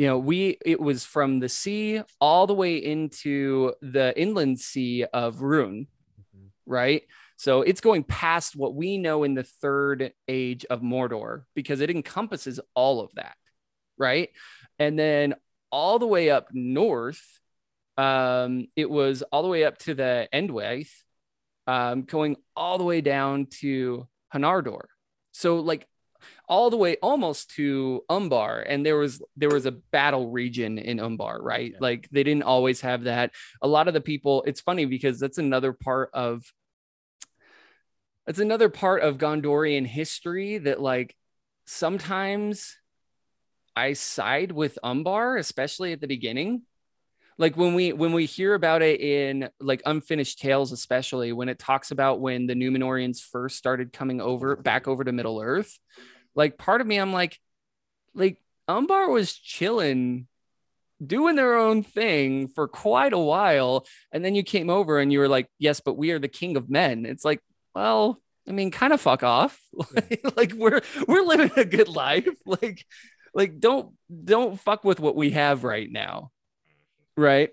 [0.00, 5.04] You know, we it was from the sea all the way into the inland sea
[5.04, 5.88] of Rhûn,
[6.34, 6.50] Mhm.
[6.64, 7.02] right?
[7.36, 11.90] So it's going past what we know in the third age of Mordor because it
[11.90, 13.36] encompasses all of that,
[13.98, 14.30] right?
[14.78, 15.34] And then
[15.70, 17.38] all the way up north,
[17.98, 20.94] um, it was all the way up to the Enedwaith,
[21.66, 24.86] um, going all the way down to Harondor.
[25.32, 25.86] So like
[26.50, 30.98] all the way almost to Umbar, and there was there was a battle region in
[30.98, 31.70] Umbar, right?
[31.70, 31.78] Yeah.
[31.80, 33.30] Like they didn't always have that.
[33.62, 36.44] A lot of the people, it's funny because that's another part of
[38.26, 41.16] that's another part of Gondorian history that like
[41.66, 42.76] sometimes
[43.76, 46.62] I side with Umbar, especially at the beginning.
[47.38, 51.60] Like when we when we hear about it in like unfinished tales, especially when it
[51.60, 55.78] talks about when the Numenorians first started coming over back over to Middle Earth,
[56.34, 57.38] like part of me, I'm like,
[58.14, 58.38] like
[58.68, 60.26] Umbar was chilling,
[61.04, 65.18] doing their own thing for quite a while, and then you came over and you
[65.18, 67.06] were like, yes, but we are the king of men.
[67.06, 67.40] It's like,
[67.74, 69.60] well, I mean, kind of fuck off.
[70.36, 72.28] like we're we're living a good life.
[72.46, 72.84] Like,
[73.32, 76.32] like don't don't fuck with what we have right now.
[77.16, 77.50] Right.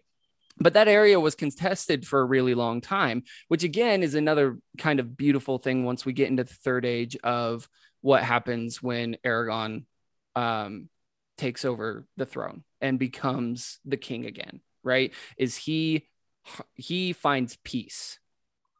[0.60, 5.00] But that area was contested for a really long time, which again is another kind
[5.00, 7.70] of beautiful thing once we get into the third age of
[8.02, 9.86] what happens when Aragon
[10.36, 10.90] um,
[11.38, 15.14] takes over the throne and becomes the king again, right?
[15.38, 16.08] Is he
[16.76, 18.20] he finds peace.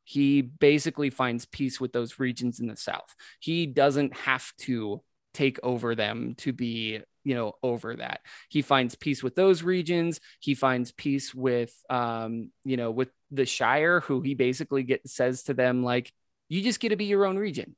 [0.04, 3.14] He basically finds peace with those regions in the south.
[3.40, 5.04] He doesn't have to
[5.34, 10.22] take over them to be you know over that he finds peace with those regions
[10.40, 15.44] he finds peace with um you know with the shire who he basically get says
[15.44, 16.12] to them like
[16.48, 17.76] you just get to be your own region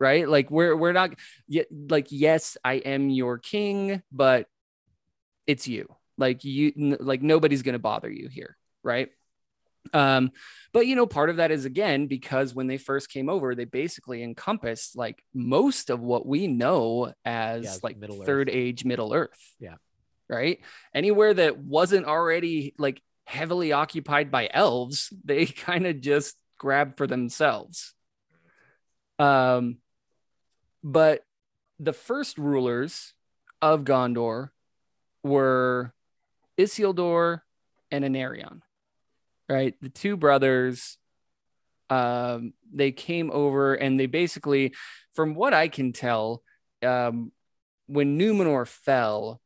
[0.00, 0.28] right?
[0.28, 1.14] Like we're we're not
[1.46, 4.46] yet like yes i am your king but
[5.46, 5.94] it's you.
[6.16, 9.08] Like you like nobody's going to bother you here right?
[9.92, 10.32] Um
[10.72, 13.66] but you know part of that is again because when they first came over they
[13.66, 18.26] basically encompassed like most of what we know as Yeah, like Middle Earth.
[18.26, 19.74] third age middle earth Yeah.
[20.28, 20.60] right?
[20.94, 27.06] Anywhere that wasn't already like heavily occupied by elves they kind of just grabbed for
[27.06, 27.92] themselves.
[29.18, 29.78] Um
[30.84, 31.24] but
[31.80, 33.14] the first rulers
[33.62, 34.50] of Gondor
[35.22, 35.94] were
[36.58, 37.40] Isildur
[37.90, 38.60] and Anarion,
[39.48, 39.74] right?
[39.80, 40.98] The two brothers.
[41.90, 44.74] Um, they came over and they basically,
[45.14, 46.42] from what I can tell,
[46.82, 47.30] um,
[47.86, 49.40] when Numenor fell,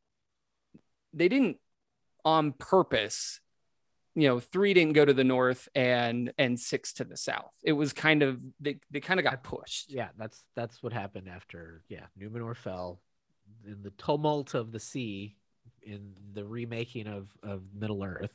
[1.13, 1.57] they didn't
[2.23, 3.39] on purpose.
[4.19, 7.53] You know, three didn't go to the north and and six to the south.
[7.63, 9.91] It was kind of they they kind of got pushed.
[9.91, 12.99] Yeah, that's that's what happened after yeah, Numenor fell
[13.65, 15.37] in the tumult of the sea
[15.81, 18.33] in the remaking of of Middle Earth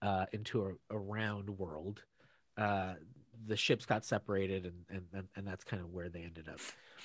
[0.00, 2.02] uh into a, a round world.
[2.56, 2.94] Uh
[3.46, 6.60] the ships got separated and and and, and that's kind of where they ended up.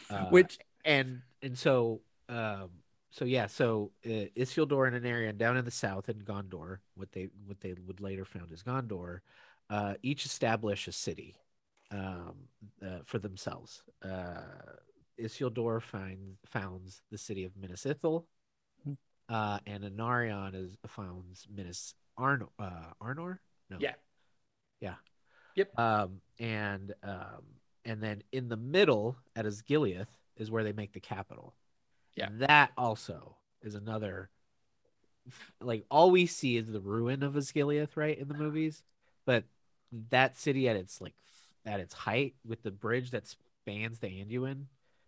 [0.09, 2.69] Uh, Which and and so um
[3.09, 7.29] so yeah so uh, Isildur and Anarion down in the south in Gondor what they
[7.45, 9.19] what they would later found as Gondor
[9.69, 11.35] uh each establish a city
[11.91, 12.35] um
[12.85, 13.83] uh, for themselves.
[14.03, 14.41] Uh
[15.19, 18.25] Isildur find, founds the city of Minas Ithil
[18.87, 18.97] Mhm.
[19.29, 23.39] uh and Anarion is founds Minas Anor uh Arnor?
[23.69, 23.77] No.
[24.81, 24.95] Yeah,
[25.75, 27.43] um, and um,
[27.83, 31.53] and then in the middle at Osgiliath is where they make the capital.
[32.19, 32.29] Yeah.
[32.47, 34.29] that also is another.
[35.61, 38.83] Like all we see is the ruin of Osgiliath, right, in the movies,
[39.25, 39.43] but
[40.09, 41.13] that city at its like
[41.65, 44.65] at its height with the bridge that spans the Anduin,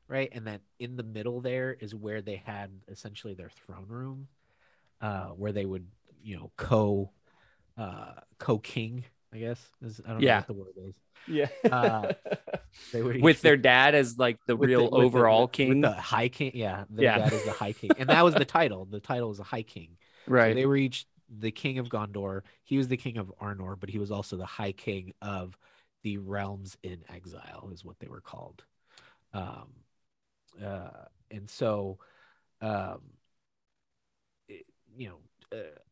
[0.07, 4.27] right, and then in the middle there is where they had essentially their throne room,
[5.01, 5.87] uh, where they would
[6.23, 7.11] you know co,
[7.77, 10.37] uh, co king, I guess is I don't know Yeah.
[10.39, 10.95] what the word is.
[11.27, 11.47] yeah.
[11.71, 12.13] Uh,
[12.93, 15.91] They would with their dad as like the real the- overall with- king, with the
[15.93, 16.51] high king.
[16.55, 17.17] Yeah, their Yeah.
[17.19, 18.85] dad is the high king, and that was the title.
[18.85, 19.97] The title was a high king.
[20.25, 20.55] So right?
[20.55, 22.41] they were each the king of Gondor.
[22.63, 25.57] He was the king of Arnor, but he was also the high king of
[26.03, 28.63] the realms in exile, is what they were called.
[29.33, 29.69] Um,
[30.63, 31.99] uh, and so,
[32.61, 33.01] um,
[34.47, 34.65] it-
[34.97, 35.19] you know,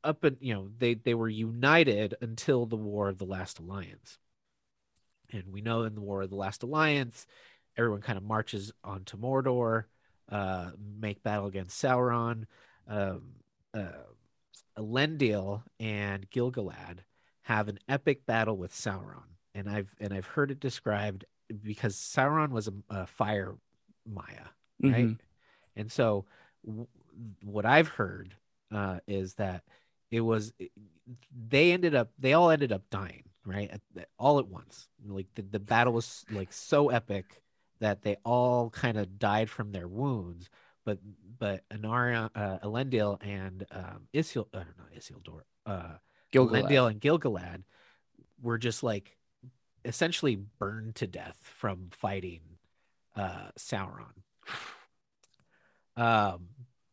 [0.04, 4.18] up and you know, they they were united until the War of the Last Alliance.
[5.32, 7.28] And we know in the War of the Last Alliance,
[7.78, 9.86] everyone kind of marches onto Mordor,
[10.30, 12.46] uh, make battle against Sauron.
[12.88, 13.34] Um,
[13.74, 13.92] uh,
[14.78, 17.00] Elendil and Gil-galad
[17.44, 21.26] have an epic battle with Sauron, and I've and I've heard it described
[21.64, 23.56] because Sauron was a, a fire
[24.06, 24.48] Maia,
[24.82, 25.06] right?
[25.10, 25.20] Mhm.
[25.76, 26.26] And so
[26.66, 26.88] w-
[27.44, 28.36] what I've heard
[28.72, 29.64] uh, is that
[30.12, 30.54] it was
[31.48, 34.88] they ended up they all ended up dying right at, all at once.
[35.06, 37.42] Like the, the battle was like so epic
[37.80, 40.50] that they all kind of died from their wounds.
[40.86, 41.00] But
[41.38, 45.96] but Anarion, uh, Elendil and um, Isil, uh, not Isildur, uh,
[46.32, 46.64] Gil-galad.
[46.64, 47.64] Elendil and Gil-galad
[48.42, 49.18] were just like
[49.86, 52.42] essentially burned to death from fighting
[53.16, 54.14] uh, Sauron.
[55.98, 56.48] Um,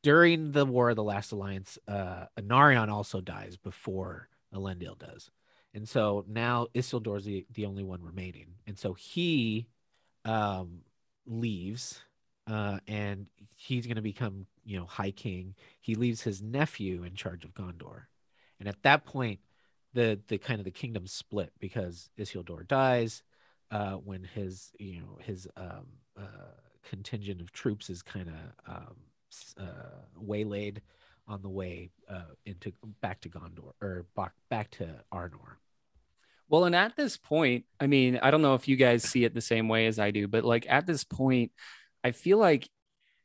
[0.07, 5.33] during the War of the Last Alliance, uh, Anarion also dies before Elendil does.
[5.75, 8.55] And so now Isildur's the, the only one remaining.
[8.69, 9.67] And so he
[10.25, 10.83] um,
[11.27, 12.03] leaves
[12.47, 13.27] uh, and
[13.57, 15.57] he's going to become, you know, High King.
[15.81, 18.03] He leaves his nephew in charge of Gondor.
[18.61, 19.41] And at that point,
[19.93, 23.25] the the kind of the kingdom split because Isildur dies
[23.73, 25.87] uh, when his you know his um,
[26.17, 26.55] uh,
[26.89, 28.97] contingent of troops is kind of um,
[29.59, 30.83] uh, waylaid
[31.29, 35.57] on the way uh, into back to Gondor or back back to Arnor.
[36.49, 39.35] Well, and at this point, I mean, I don't know if you guys see it
[39.35, 41.51] the same way as I do, but like at this point,
[42.05, 42.69] I feel like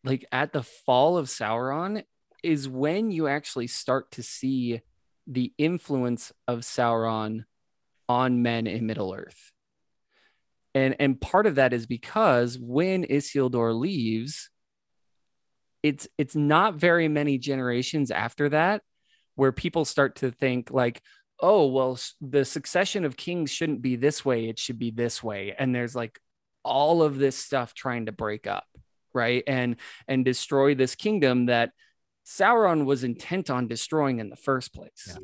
[0.04, 2.04] like at the fall of Sauron
[2.44, 4.82] is when you actually start to see
[5.28, 7.46] the influence of Sauron
[8.10, 9.54] on men in Middle Earth.
[10.74, 14.50] And and part of that is because when Isildur leaves,
[15.84, 18.82] it's it's not very many generations after that
[19.36, 21.02] where people start to think like,
[21.40, 25.56] oh, well, the succession of kings shouldn't be this way, it should be this way.
[25.58, 26.20] And there's like
[26.64, 28.66] all of this stuff trying to break up,
[29.14, 29.44] right?
[29.48, 29.78] And
[30.08, 31.72] and destroy this kingdom that
[32.26, 35.08] Sauron was intent on destroying in the first place.
[35.08, 35.18] Yeah.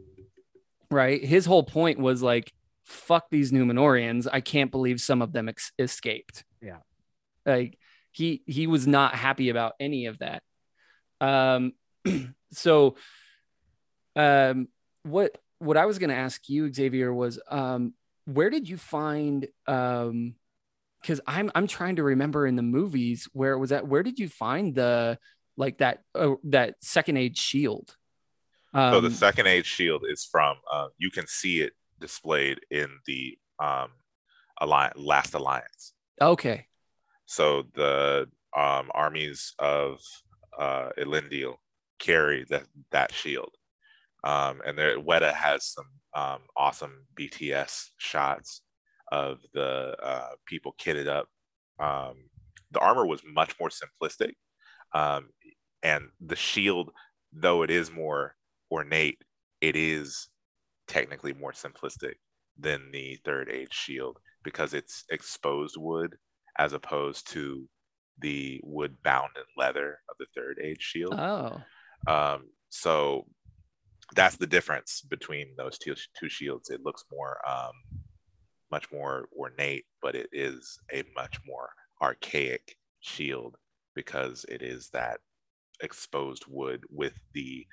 [0.90, 1.24] Right?
[1.24, 2.52] His whole point was like,
[2.86, 4.28] fuck these Numenorians.
[4.32, 6.46] I can't believe some of them ex- escaped.
[6.62, 6.78] Yeah.
[7.46, 7.78] Like
[8.12, 10.42] he he was not happy about any of that.
[11.22, 11.74] Um
[12.52, 12.96] so
[14.16, 14.68] um
[15.04, 17.94] what what I was going to ask you Xavier was um
[18.26, 20.36] where did you find um
[21.04, 24.20] cuz I'm I'm trying to remember in the movies where it was at where did
[24.20, 25.18] you find the
[25.58, 27.96] like that uh, that second age shield.
[28.74, 32.88] Um, so the second age shield is from uh, you can see it displayed in
[33.08, 33.90] the um,
[34.62, 35.94] alliance, last alliance.
[36.22, 36.68] Okay.
[37.26, 40.00] So the um, armies of
[40.58, 41.56] uh, Elendil
[42.00, 43.56] carry that that shield,
[44.24, 48.62] um, and there Weta has some um, awesome BTS shots
[49.12, 51.28] of the uh, people kitted up.
[51.80, 52.30] Um,
[52.72, 54.34] the armor was much more simplistic.
[54.94, 55.30] Um,
[55.84, 56.92] and the shield
[57.34, 58.36] though it is more
[58.72, 59.22] ornate
[59.62, 60.28] it is
[60.88, 62.16] technically more simplistic
[62.58, 66.16] than the third age shield because it's exposed wood
[66.58, 67.68] as opposed to
[68.20, 71.62] the wood bound in leather of the third age shield oh
[72.12, 73.26] um, so
[74.16, 77.74] that's the difference between those two, two shields it looks more um,
[78.72, 81.70] much more ornate but it is a much more
[82.02, 83.58] archaic shield
[83.96, 85.20] because it is that
[85.82, 87.66] exposed wood with the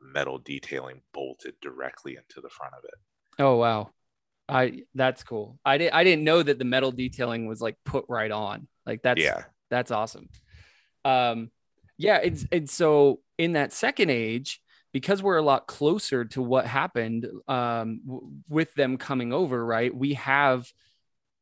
[0.00, 3.42] metal detailing bolted directly into the front of it.
[3.42, 3.90] Oh wow.
[4.48, 5.58] I that's cool.
[5.64, 8.66] I didn't I didn't know that the metal detailing was like put right on.
[8.86, 9.44] Like that's yeah.
[9.70, 10.28] That's awesome.
[11.04, 11.50] Um
[11.96, 14.60] yeah, it's it's so in that second age
[14.92, 19.94] because we're a lot closer to what happened um w- with them coming over, right?
[19.94, 20.70] We have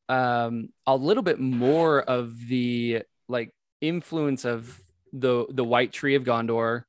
[0.09, 4.81] um a little bit more of the like influence of
[5.13, 6.85] the the white tree of Gondor,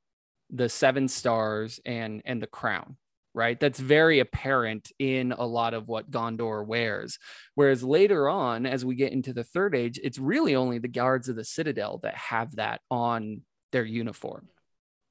[0.49, 2.97] the seven stars, and and the crown.
[3.37, 7.19] Right, that's very apparent in a lot of what Gondor wears.
[7.53, 11.29] Whereas later on, as we get into the third age, it's really only the guards
[11.29, 14.47] of the citadel that have that on their uniform,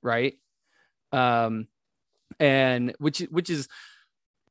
[0.02, 0.34] right?
[1.12, 1.68] Um,
[2.40, 3.68] and which which is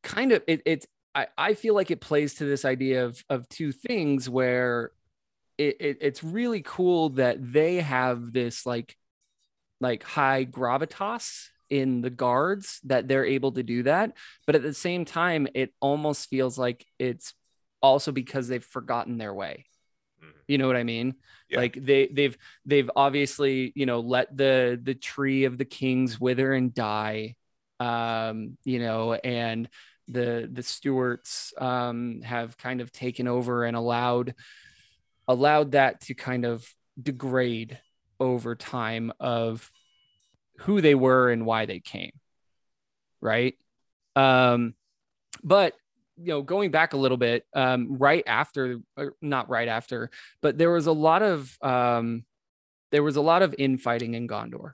[0.03, 3.49] kind of it, it's I, I feel like it plays to this idea of of
[3.49, 4.91] two things where
[5.57, 8.95] it, it, it's really cool that they have this like
[9.81, 14.13] like high gravitas in the guards that they're able to do that
[14.45, 17.33] but at the same time it almost feels like it's
[17.81, 19.65] also because they've forgotten their way
[20.23, 20.31] mm-hmm.
[20.47, 21.15] you know what i mean
[21.49, 21.57] yeah.
[21.59, 26.53] like they they've they've obviously you know let the the tree of the kings wither
[26.53, 27.35] and die
[27.79, 29.69] um you know and
[30.07, 34.35] the the stewards um have kind of taken over and allowed
[35.27, 36.67] allowed that to kind of
[37.01, 37.79] degrade
[38.19, 39.69] over time of
[40.59, 42.11] who they were and why they came
[43.21, 43.55] right?
[44.15, 44.75] Um
[45.43, 45.73] but
[46.17, 48.79] you know going back a little bit um right after
[49.21, 50.09] not right after
[50.41, 52.23] but there was a lot of um
[52.91, 54.73] there was a lot of infighting in gondor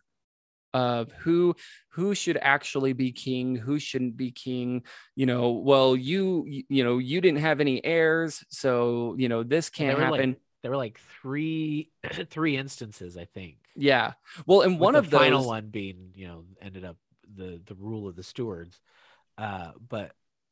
[0.73, 1.55] of who
[1.89, 4.83] who should actually be king who shouldn't be king.
[5.15, 9.69] You know well you you know you didn't have any heirs so you know this
[9.69, 11.89] can't happen Like, there were like three
[12.29, 13.57] three instances, I think.
[13.75, 14.13] yeah
[14.45, 16.97] well and with one the of the final one being, you know, ended up
[17.35, 18.79] the the rule of the stewards.
[19.37, 20.11] Uh, but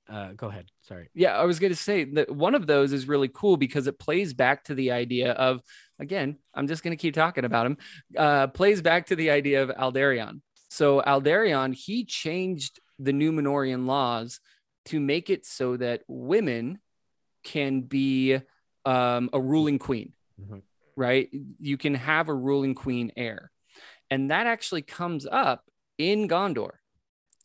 [0.10, 0.72] uh, go ahead.
[0.88, 1.10] Sorry.
[1.14, 3.99] Yeah, I was going to say that one of those is really cool because it
[3.99, 5.62] plays back to the idea of,
[5.99, 7.78] again, I'm just going to keep talking about him,
[8.18, 10.41] uh, plays back to the idea of Aldarion.
[10.70, 14.39] So, Aldarion, he changed the Numenorian laws
[14.86, 16.80] to make it so that women
[17.43, 18.39] can be
[18.90, 20.64] um, a ruling queen, Mhm.
[20.96, 21.30] right?
[21.60, 23.52] You can have a ruling queen heir.
[24.10, 25.70] And that actually comes up
[26.00, 26.72] in Gondor,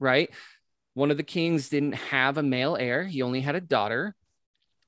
[0.01, 0.31] right?
[0.95, 4.17] One of the kings didn't have a male heir, he only had a daughter,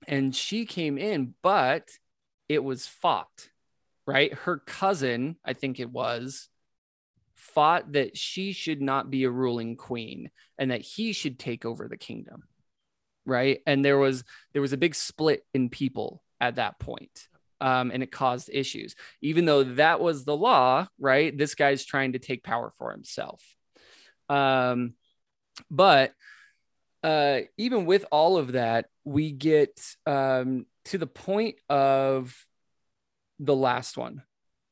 [0.09, 1.91] and she came in, but
[2.49, 3.51] it was fought,
[4.07, 4.33] right?
[4.33, 6.49] Her cousin, I think it was,
[7.35, 11.87] fought that she should not be a ruling queen and that he should take over
[11.87, 12.45] the kingdom
[13.27, 17.29] right and there was there was a big split in people at that point
[17.61, 18.95] um, and it caused issues.
[19.23, 23.43] Even though that was the law right this guy's trying to take power for himself.
[24.29, 24.95] Um,
[25.71, 26.13] but
[27.03, 32.35] uh, even with all of that we get um, to the point of
[33.39, 34.23] the last one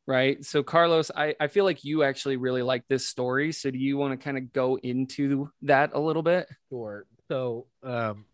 [0.06, 0.44] right?
[0.44, 3.52] So carlos I, I feel like you actually really like this story.
[3.52, 6.46] So do you want to kind of go into that a little bit?
[6.68, 7.06] Sure.
[7.28, 8.26] So, um,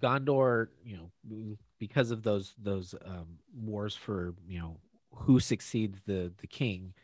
[0.00, 4.76] Gondor, you know, because of those those um, wars for you know
[5.16, 6.94] who succeeds the the king,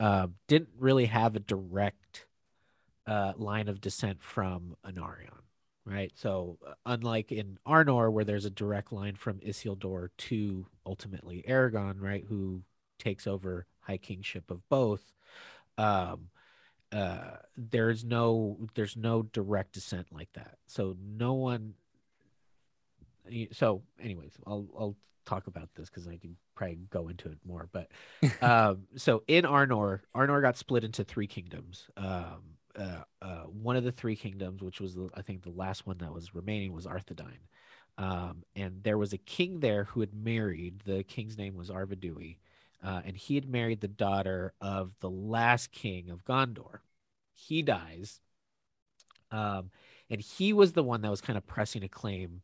[0.00, 2.26] uh, didn't really have a direct
[3.06, 5.44] uh, line of descent from Anarion,
[5.84, 6.10] right?
[6.16, 12.00] So, uh, unlike in Arnor, where there's a direct line from Isildur to ultimately Aragon,
[12.00, 12.62] right, who
[12.98, 15.12] takes over high kingship of both.
[15.78, 16.30] Um,
[16.92, 21.74] uh there's no there's no direct descent like that so no one
[23.52, 27.68] so anyways i'll i'll talk about this because i can probably go into it more
[27.72, 27.90] but
[28.42, 32.42] um so in arnor arnor got split into three kingdoms um
[32.78, 35.98] uh, uh one of the three kingdoms which was the, i think the last one
[35.98, 37.40] that was remaining was arthedain
[37.98, 42.36] um and there was a king there who had married the king's name was arvedui
[42.82, 46.78] uh, and he had married the daughter of the last king of Gondor.
[47.34, 48.20] He dies,
[49.30, 49.70] um,
[50.08, 52.42] and he was the one that was kind of pressing a claim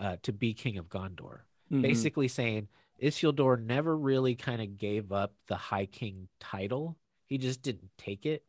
[0.00, 1.40] uh, to be king of Gondor,
[1.70, 1.82] Mhm.
[1.82, 2.68] basically saying
[3.02, 6.96] Isildur never really kind of gave up the High King title.
[7.26, 8.44] He just didn't take it.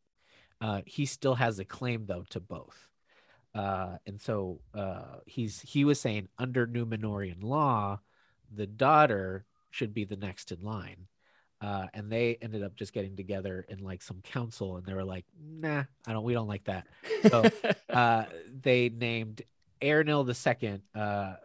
[0.61, 2.89] Uh, he still has a claim though to both.
[3.53, 7.99] Uh, and so uh, he's he was saying under Numenorian law,
[8.53, 11.07] the daughter should be the next in line.
[11.61, 15.05] Uh, and they ended up just getting together in like some council, and they were
[15.05, 16.23] like, "Nah, I don't.
[16.23, 16.85] We don't like that."
[17.29, 17.49] So
[17.89, 18.25] uh,
[18.61, 19.41] they named
[19.81, 20.25] Eärnil
[20.63, 21.35] II, uh,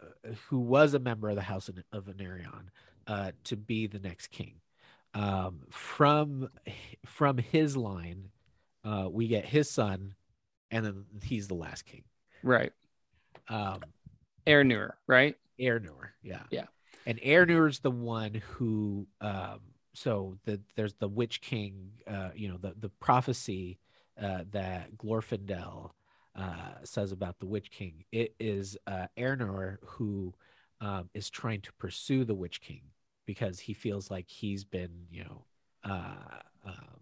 [0.47, 2.67] who was a member of the House of, Anarion,
[3.07, 4.55] uh, to be the next king.
[5.13, 6.49] Um, from
[7.05, 8.29] from his line,
[8.85, 10.15] uh, we get his son,
[10.69, 12.03] and then he's the last king.
[12.43, 12.71] right
[13.49, 13.81] Um,
[14.47, 16.65] Ernur, right Eärnur, yeah, Yeah.
[17.05, 19.59] and Eärnur's the one who, um,
[19.93, 23.79] so the there's the Witch King, uh, you know, the the prophecy
[24.21, 25.91] uh, that Glorfindel
[26.35, 28.05] uh, says about the Witch King.
[28.11, 30.33] It is uh, Eärnur who
[30.79, 32.81] um, is trying to pursue the Witch King
[33.25, 35.45] because he feels like he's been, you know,
[35.83, 36.99] uh, um,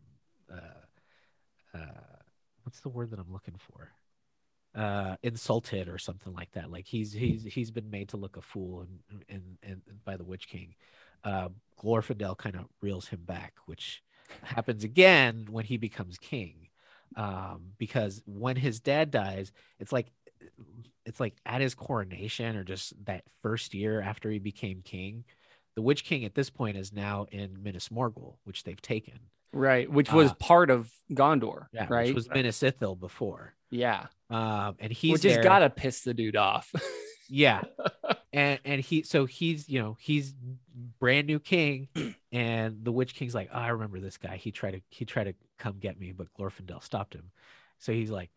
[0.52, 2.18] uh, uh,
[2.64, 3.90] what's the word that I'm looking for?
[4.76, 8.42] uh insulted or something like that like he's he's he's been made to look a
[8.42, 10.76] fool and and, and by the witch king
[11.24, 11.50] uh
[11.82, 14.04] glorfindel kind of reels him back which
[14.44, 16.69] happens again when he becomes king
[17.16, 20.12] um because when his dad dies it's like
[21.06, 25.24] it's like at his coronation or just that first year after he became king
[25.76, 29.20] the witch king at this point is now in Minas Morgul which they've taken.
[29.52, 32.08] Right which was Uh, part of gondor yeah right?
[32.08, 33.56] which was Minas Ithil before.
[33.72, 34.08] Yeah.
[34.30, 36.72] Um and he's which has gotta piss the dude off.
[37.32, 37.62] Yeah.
[38.34, 40.34] and and he so he's you know he's
[41.00, 41.88] brand new king
[42.32, 44.38] and the witch king's like oh, i remember this guy.
[44.38, 47.32] He tried to he tried to come get me but glorfindel stopped him.
[47.80, 48.30] So he's like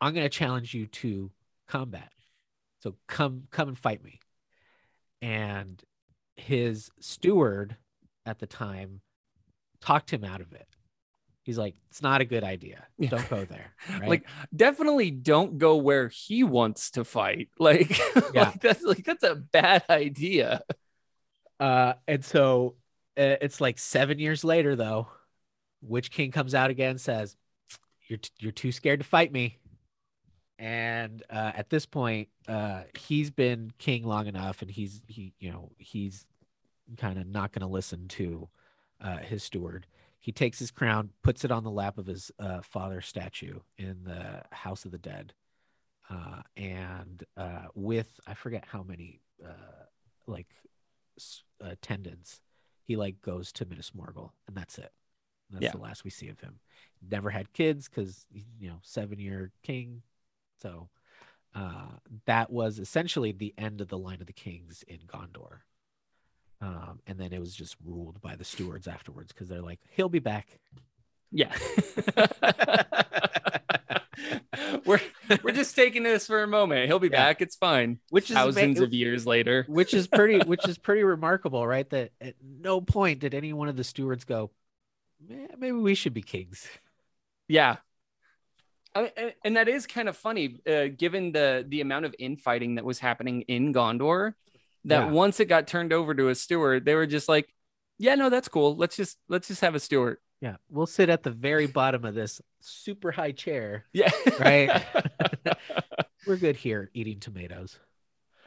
[0.00, 1.30] i'm going to challenge you to
[1.68, 2.10] combat.
[2.80, 4.20] So come come and fight me.
[5.22, 5.82] And
[6.36, 7.76] his steward
[8.26, 9.00] at the time
[9.80, 10.68] talked him out of it.
[11.42, 12.86] He's like it's not a good idea.
[13.00, 13.74] Don't go there.
[14.00, 14.08] Right?
[14.08, 17.48] like definitely don't go where he wants to fight.
[17.58, 18.22] Like, Yeah.
[18.34, 20.62] like that's like that's a bad idea
[21.60, 22.74] Uh, and so
[23.16, 25.08] uh, it's like seven years later, though,
[25.82, 27.36] Witch King comes out again says,
[28.08, 29.58] you're t- you're too scared to fight me.
[30.58, 35.50] And uh, at this point, uh, he's been king long enough, and he's he you
[35.50, 36.26] know he's
[36.96, 38.48] kind of not going to listen to
[39.00, 39.86] uh, his steward.
[40.20, 44.04] He takes his crown, puts it on the lap of his uh, father statue in
[44.04, 45.34] the House of the Dead,
[46.08, 49.86] uh, and uh, with I forget how many uh,
[50.26, 50.48] like
[51.60, 52.40] attendants,
[52.82, 54.92] he like goes to Minas Morgul, and that's it.
[55.50, 55.70] That's Yeah.
[55.72, 56.60] the last we see of him.
[57.08, 58.26] Never had kids because
[58.58, 60.02] you know seven year king,
[60.60, 60.88] so
[61.54, 65.60] uh, that was essentially the end of the line of the kings in Gondor.
[66.60, 70.08] Um, and then it was just ruled by the stewards afterwards because they're like, he'll
[70.08, 70.58] be back.
[71.30, 71.54] Yeah.
[74.86, 75.00] we're
[75.42, 76.86] we're just taking this for a moment.
[76.86, 77.24] He'll be Yeah.
[77.26, 77.42] back.
[77.42, 77.98] It's fine.
[78.10, 79.64] Which is Thousands of years later.
[79.68, 81.88] which is pretty which is pretty remarkable, right?
[81.90, 84.50] That at no point did any one of the stewards go,
[85.30, 86.68] "Eh, maybe we should be kings.
[87.48, 87.76] Yeah.
[88.96, 92.84] I- and that is kind of funny, uh, given the the amount of infighting that
[92.84, 94.34] was happening in Gondor.
[94.84, 95.10] That Yeah.
[95.10, 97.52] once it got turned over to a steward, they were just like,
[97.98, 98.76] "Yeah, no, that's cool.
[98.76, 102.14] Let's just let's just have a steward." Yeah, we'll sit at the very bottom of
[102.14, 103.86] this super high chair.
[103.94, 104.10] Yeah.
[104.38, 104.84] Right.
[106.26, 107.78] We're good here eating tomatoes.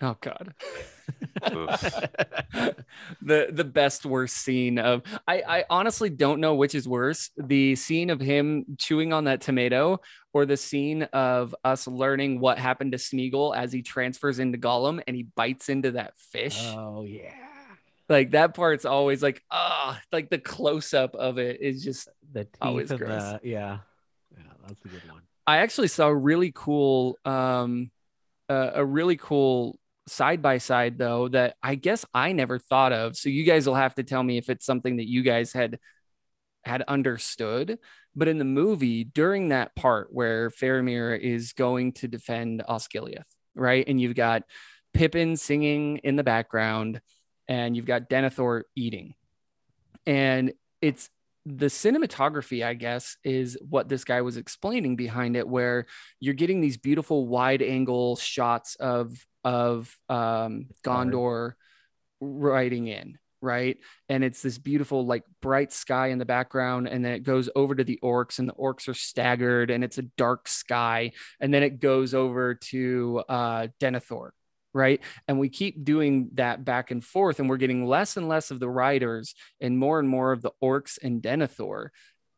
[0.03, 0.53] oh God.
[3.21, 7.75] The the best worst scene of I I honestly don't know which is worse the
[7.75, 9.99] scene of him chewing on that tomato
[10.33, 15.01] or the scene of us learning what happened to Smeagol as he transfers into Gollum
[15.07, 17.46] and he bites into that fish Oh yeah.
[18.09, 22.45] Like that part's always like ah like the close up of it is just The
[22.45, 22.99] teeth Always gross.
[23.21, 23.79] the yeah.
[24.35, 25.21] Yeah, that's a good one.
[25.45, 27.91] I actually saw a really cool um
[28.49, 29.77] uh, a really cool
[30.07, 33.17] side by side though that I guess I never thought of.
[33.17, 35.79] So you guys will have to tell me if it's something that you guys had
[36.63, 37.77] had understood.
[38.15, 43.85] But in the movie, during that part where Faramir is going to defend Osgiliath, right?
[43.87, 44.43] And you've got
[44.93, 46.99] Pippin singing in the background,
[47.47, 49.13] and you've got Denethor eating.
[50.05, 51.09] And it's
[51.45, 55.85] the cinematography, I guess, is what this guy was explaining behind it, where
[56.19, 61.53] you're getting these beautiful wide angle shots of of um, Gondor
[62.19, 63.77] riding in, right?
[64.09, 67.73] And it's this beautiful, like bright sky in the background, and then it goes over
[67.75, 71.63] to the orcs, and the orcs are staggered, and it's a dark sky, and then
[71.63, 74.31] it goes over to uh, Denethor,
[74.77, 75.01] right?
[75.27, 78.59] And we keep doing that back and forth, and we're getting less and less of
[78.59, 81.89] the riders and more and more of the orcs and Denethor.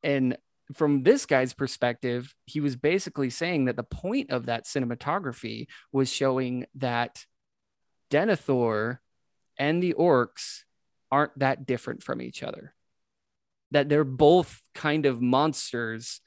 [0.01, 0.37] And
[0.73, 6.11] from this guy's perspective, he was basically saying that the point of that cinematography was
[6.11, 7.25] showing that
[8.11, 8.99] Denethor
[9.57, 10.61] and the orcs
[11.11, 12.73] aren't that different from each other.
[13.71, 16.21] That they're both kind of monsters.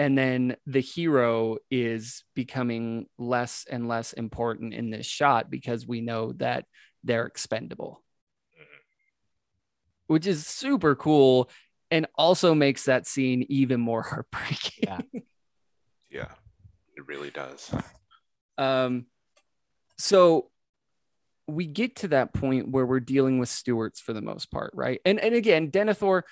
[0.00, 6.00] And then the hero is becoming less and less important in this shot because we
[6.00, 6.64] know that
[7.04, 8.02] they're expendable,
[10.06, 11.50] which is super cool
[11.90, 14.84] and also makes that scene even more heartbreaking.
[14.84, 15.00] Yeah.
[16.08, 16.32] Yeah,
[16.96, 17.70] it really does.
[18.56, 19.04] Um,
[19.98, 20.48] so
[21.46, 24.98] we get to that point where we're dealing with stewards for the most part, right?
[25.04, 26.22] And and again, Denethor,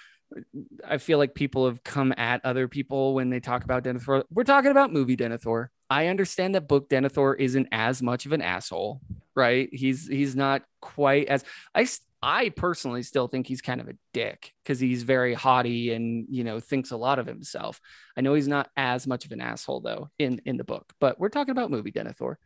[0.86, 4.24] I feel like people have come at other people when they talk about Denethor.
[4.30, 5.68] We're talking about movie Denethor.
[5.90, 9.00] I understand that book Denethor isn't as much of an asshole,
[9.34, 9.68] right?
[9.72, 11.86] He's he's not quite as I
[12.22, 16.44] I personally still think he's kind of a dick because he's very haughty and you
[16.44, 17.80] know thinks a lot of himself.
[18.16, 21.18] I know he's not as much of an asshole though in in the book, but
[21.18, 22.36] we're talking about movie Denethor.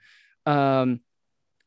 [0.47, 1.01] Um,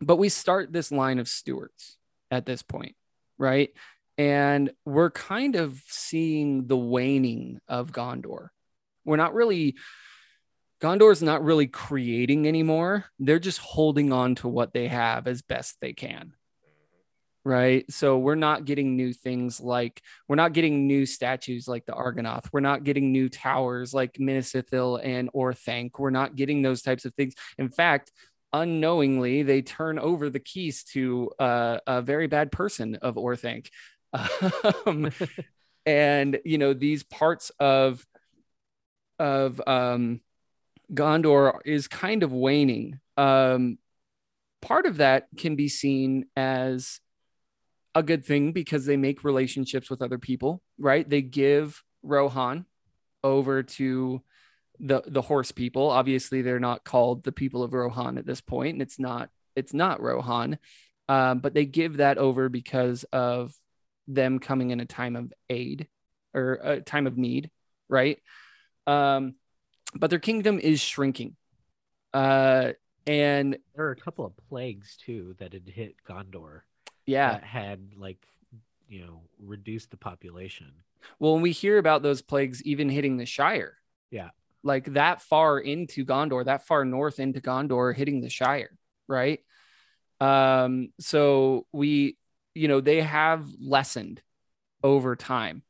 [0.02, 1.98] but we start this line of stewards
[2.30, 2.96] at this point,
[3.38, 3.72] right?
[4.18, 8.50] And we're kind of seeing the waning of Gondor.
[9.04, 9.76] We're not really
[10.82, 13.06] Gondor's not really creating anymore.
[13.20, 16.34] They're just holding on to what they have as best they can.
[17.44, 17.90] Right.
[17.92, 22.50] So we're not getting new things like we're not getting new statues like the Argonath.
[22.52, 26.00] We're not getting new towers like Minas Ithil and Orthanc.
[26.00, 27.36] We're not getting those types of things.
[27.60, 28.12] In fact,
[28.52, 33.70] unknowingly, they turn over the keys to uh, a very bad person of Orthanc.
[34.86, 35.12] Um,
[35.86, 38.06] and you know these parts of
[39.20, 40.22] of um,
[40.94, 43.00] Gondor is kind of waning.
[43.18, 43.78] Um,
[44.62, 47.00] part of that can be seen as
[47.94, 51.08] a good thing because they make relationships with other people, right?
[51.08, 52.66] They give Rohan
[53.24, 54.22] over to
[54.80, 55.90] the the horse people.
[55.90, 59.74] Obviously, they're not called the people of Rohan at this point, and it's not it's
[59.74, 60.58] not Rohan,
[61.08, 63.54] um, but they give that over because of
[64.08, 65.88] them coming in a time of aid
[66.34, 67.50] or a time of need,
[67.90, 68.20] right?
[68.88, 69.36] Um,
[69.96, 71.36] but their kingdom is shrinking.
[72.14, 72.74] Uh,
[73.08, 76.62] and There are a couple of plagues too that had hit Gondor
[77.06, 78.26] yeah, that had like
[78.90, 80.72] you know reduced the population.
[81.20, 83.78] well, when we hear about those plagues even hitting the Shire,
[84.12, 84.30] Yeah.
[84.64, 88.76] like that far into Gondor, that far north into Gondor, hitting the Shire,
[89.08, 89.40] right?
[90.20, 92.18] Um, so we,
[92.56, 94.22] you know, they have lessened
[94.84, 95.62] over time.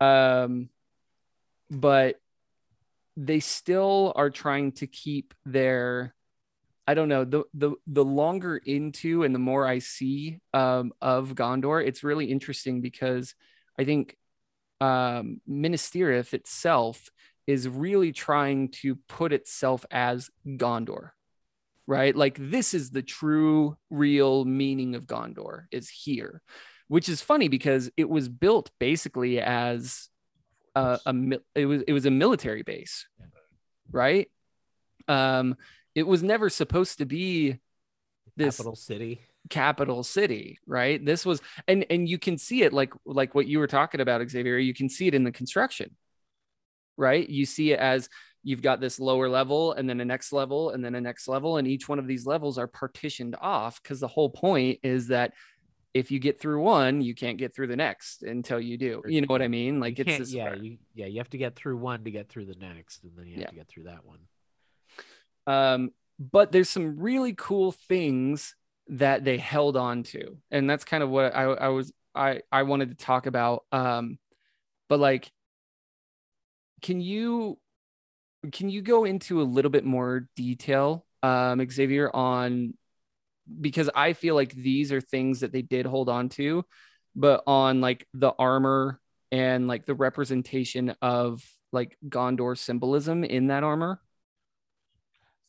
[0.00, 0.70] Um,
[1.70, 2.20] but
[3.16, 6.14] they still are trying to keep their
[6.86, 11.34] I don't know the the the longer into and the more I see um, of
[11.34, 13.34] Gondor, it's really interesting because
[13.78, 14.16] I think
[14.80, 17.10] um, Minas itself
[17.46, 21.10] is really trying to put itself as Gondor,
[21.92, 22.16] right?
[22.16, 26.40] Like this is the true, real meaning of Gondor is here,
[26.88, 30.08] which is funny because it was built basically as
[30.74, 31.14] a, a
[31.54, 33.06] it was it was a military base,
[33.90, 34.30] right?
[35.06, 35.56] Um,
[35.94, 37.58] it was never supposed to be
[38.38, 39.20] this Capital city.
[39.50, 43.58] capital city right this was and and you can see it like like what you
[43.58, 45.94] were talking about xavier you can see it in the construction
[46.96, 48.08] right you see it as
[48.44, 51.58] you've got this lower level and then a next level and then a next level
[51.58, 55.32] and each one of these levels are partitioned off because the whole point is that
[55.94, 59.20] if you get through one you can't get through the next until you do you
[59.20, 61.06] know what i mean like You it's yeah, you, yeah.
[61.06, 63.42] You have to get through one to get through the next, and then you have
[63.42, 63.48] Yeah.
[63.50, 64.20] to get through that one.
[65.46, 68.54] um, but there's some really cool things
[68.88, 72.64] that they held on to and that's kind of what i, I was i i
[72.64, 74.18] wanted to talk about um
[74.88, 75.30] but like
[76.82, 77.58] can you
[78.50, 82.74] can you go into a little bit more detail um xavier on
[83.60, 86.64] because i feel like these are things that they did hold on to
[87.14, 93.64] but on like the armor and like the representation of like gondor symbolism in that
[93.64, 94.00] armor?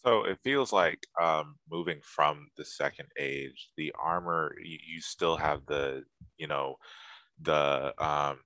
[0.05, 5.37] So it feels like um, moving from the second age, the armor you, you still
[5.37, 6.03] have the,
[6.37, 6.75] you know,
[7.41, 8.39] the um,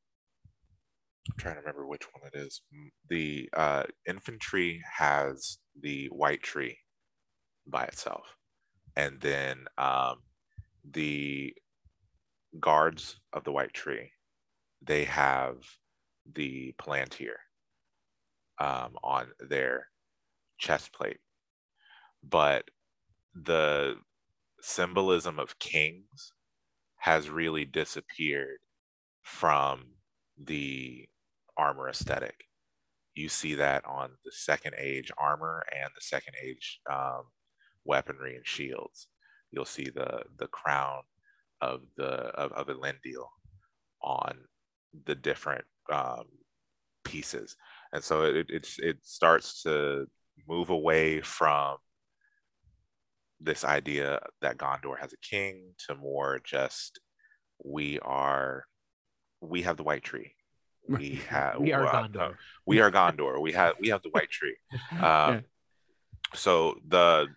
[1.30, 2.62] I'm trying to remember which one it is.
[3.10, 6.80] The uh, infantry has the white tree
[7.68, 8.36] by itself,
[8.96, 10.24] and then um,
[10.90, 11.56] the
[12.60, 14.12] guards of the white tree,
[14.82, 15.58] they have
[16.34, 17.36] the palantir
[18.60, 19.88] um, on their
[20.60, 21.20] chest plate
[22.24, 22.70] but
[23.36, 23.96] the
[24.62, 26.34] symbolism of kings
[26.98, 28.60] has really disappeared
[29.24, 29.86] from
[30.38, 31.08] the
[31.58, 32.46] armor aesthetic.
[33.16, 37.24] You see that on the second age armor and the second age um,
[37.86, 39.08] weaponry and shields.
[39.52, 41.02] You'll see the the crown
[41.62, 43.28] of the of, of Elendil
[44.04, 44.38] on
[45.06, 46.26] the different um,
[47.04, 47.56] pieces,
[47.94, 50.06] and so it it starts to
[50.48, 51.78] move away from
[53.40, 57.00] this idea that Gondor has a king to more just
[57.64, 58.66] we are
[59.42, 60.34] we have the white tree.
[60.88, 62.30] We have We are uh, Gondor.
[62.30, 62.34] uh,
[62.66, 63.42] we are Gondor.
[63.42, 64.56] We have we have the white tree.
[64.92, 65.40] Um, Yeah.
[66.34, 67.28] So the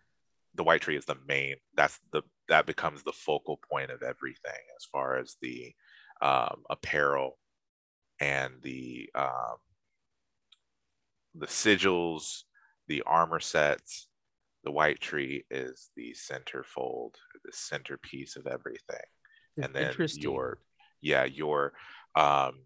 [0.55, 1.57] the white tree is the main.
[1.75, 5.73] That's the that becomes the focal point of everything as far as the
[6.21, 7.39] um, apparel
[8.21, 9.57] and the um,
[11.35, 12.43] the sigils,
[12.89, 14.09] the armor sets.
[14.65, 18.99] The white tree is the centerfold, the centerpiece of everything
[19.57, 20.59] It's and then your
[21.01, 21.73] yeah your
[22.15, 22.59] um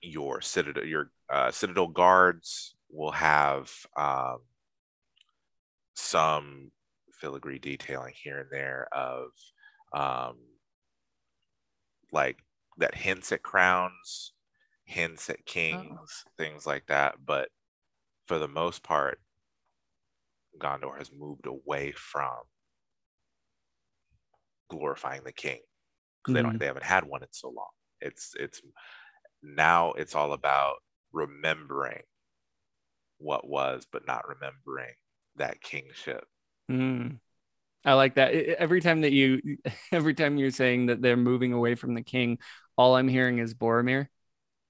[0.00, 4.38] your citadel your uh, citadel guards will have um
[5.94, 6.70] some
[7.12, 9.28] filigree detailing here and there of
[9.92, 10.36] um
[12.12, 12.38] like
[12.78, 14.32] that hints at crowns
[14.84, 17.48] hints at kings things like that but
[18.28, 19.18] for the most part
[20.58, 22.36] gondor has moved away from
[24.68, 25.60] glorifying the king
[26.22, 27.68] because they don't they haven't had one in so long.
[28.00, 28.60] It's it's
[29.42, 30.76] now it's all about
[31.12, 32.02] remembering
[33.18, 34.94] what was, but not remembering
[35.36, 36.24] that kingship.
[36.70, 37.18] Mm.
[37.84, 38.34] I like that.
[38.34, 39.40] I- I- Every time that you,
[39.92, 42.38] every time you're saying that they're moving away from the king,
[42.76, 44.08] all I'm hearing is Boromir.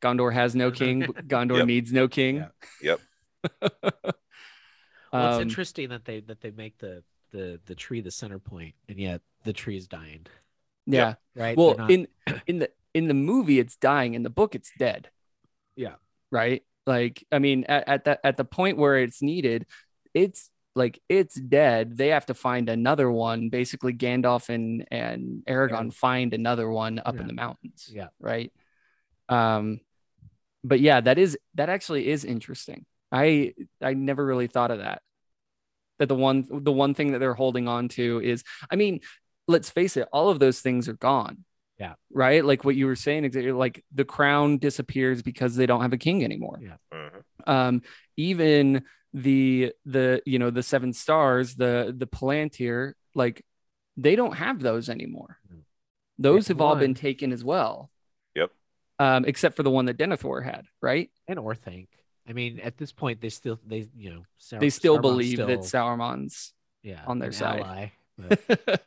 [0.02, 1.02] Gondor has no king.
[1.26, 1.66] Gondor Yep.
[1.66, 2.36] needs no king.
[2.82, 2.96] Yeah.
[3.42, 3.62] Yep.
[5.12, 8.38] Well, it's Um, interesting that they that they make the the the tree the center
[8.38, 10.26] point, and yet the tree is dying.
[10.84, 11.14] yeah.
[11.34, 11.56] Right.
[11.56, 12.08] Well, not- in
[12.46, 14.14] in the in the movie, it's dying.
[14.14, 15.10] In the book, it's dead.
[15.76, 15.96] Yeah.
[16.32, 16.62] Right.
[16.86, 19.66] Like, I mean, at, at that at the point where it's needed,
[20.14, 21.98] it's like it's dead.
[21.98, 23.50] They have to find another one.
[23.50, 25.94] Basically, Gandalf and and Aragon Aragorn.
[25.94, 27.90] find another one up in the mountains.
[27.92, 28.08] Yeah.
[28.18, 28.50] Right.
[29.28, 29.80] Um,
[30.64, 32.86] but yeah, that is that actually is interesting.
[33.12, 35.02] I I never really thought of that.
[35.98, 39.00] That the one the one thing that they're holding on to is I mean,
[39.46, 41.44] let's face it, all of those things are gone.
[41.78, 41.94] Yeah.
[42.12, 42.44] Right?
[42.44, 45.98] Like what you were saying exactly like the crown disappears because they don't have a
[45.98, 46.58] king anymore.
[46.62, 46.76] Yeah.
[46.92, 47.22] Mhm.
[47.46, 47.82] Um
[48.16, 53.44] even the the you know the seven stars, the the Palantir, like
[53.96, 55.38] they don't have those anymore.
[56.18, 57.90] Those Yeah, have all been taken as well.
[58.34, 58.50] Yep.
[58.98, 61.10] Um, except for the one that Denethor had, right?
[61.28, 61.88] and Orthanc.
[62.28, 65.36] I mean, at this point, they still they you know Sau- they still Saruman's believe
[65.38, 67.60] that still- Sauron's yeah on their side.
[67.60, 68.82] ally, but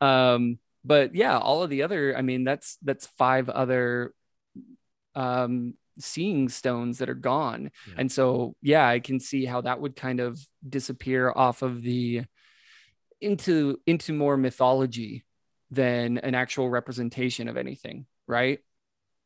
[0.00, 4.12] um, but yeah, all of the other, I mean, that's that's five other
[5.14, 7.70] um seeing stones that are gone.
[7.88, 7.94] Yeah.
[7.98, 12.22] And so yeah, I can see how that would kind of disappear off of the
[13.20, 15.24] into into more mythology
[15.70, 18.58] than an actual representation of anything, right?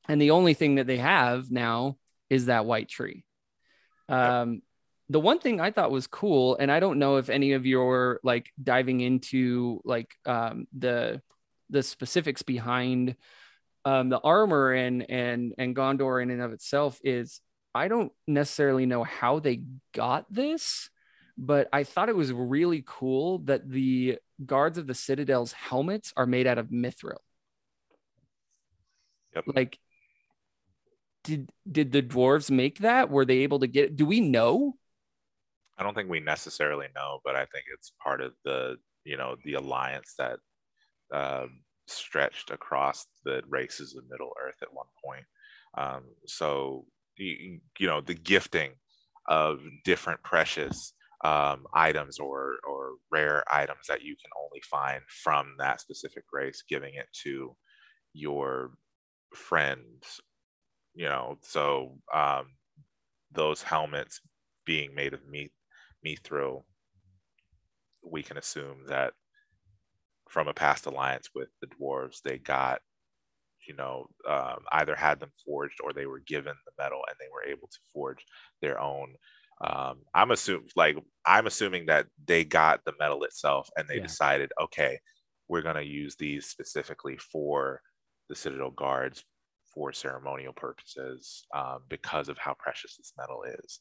[0.09, 1.98] And the only thing that they have now
[2.30, 3.24] is that white tree.
[4.09, 4.62] Um
[5.11, 8.20] the one thing I thought was cool, and I don't know if any of your
[8.22, 11.22] like diving into like um, the
[11.70, 13.16] the specifics behind
[13.84, 17.40] um, the armor and and and Gondor in and of itself is
[17.74, 19.62] I don't necessarily know how they
[19.94, 20.90] got this,
[21.36, 26.26] but I thought it was really cool that the guards of the Citadel's helmets are
[26.26, 27.18] made out of mithril.
[29.34, 29.44] Yep.
[29.54, 29.78] Like,
[31.24, 33.10] did did the dwarves make that?
[33.10, 33.96] Were they able to get?
[33.96, 34.74] Do we know?
[35.78, 39.36] I don't think we necessarily know, but I think it's part of the you know
[39.44, 40.38] the alliance that
[41.12, 45.24] um, stretched across the races of Middle Earth at one point.
[45.76, 46.86] Um, so
[47.16, 48.72] you, you know the gifting
[49.28, 50.94] of different precious
[51.24, 56.62] um, items or or rare items that you can only find from that specific race,
[56.68, 57.56] giving it to
[58.12, 58.70] your
[59.34, 60.20] friends.
[60.94, 62.46] You know, so um,
[63.32, 64.20] those helmets
[64.64, 65.52] being made of meat
[66.06, 66.64] mithril,
[68.02, 69.12] we can assume that
[70.28, 72.80] from a past alliance with the dwarves, they got,
[73.66, 77.28] you know, um, either had them forged or they were given the metal and they
[77.32, 78.24] were able to forge
[78.62, 79.14] their own.
[79.60, 84.00] Um, I'm assuming, like, I'm assuming that they got the metal itself and they Yeah.
[84.00, 85.00] decided, okay,
[85.48, 87.82] we're gonna use these specifically for
[88.28, 89.24] the Citadel guards
[89.74, 93.80] for ceremonial purposes um, because of how precious this metal is.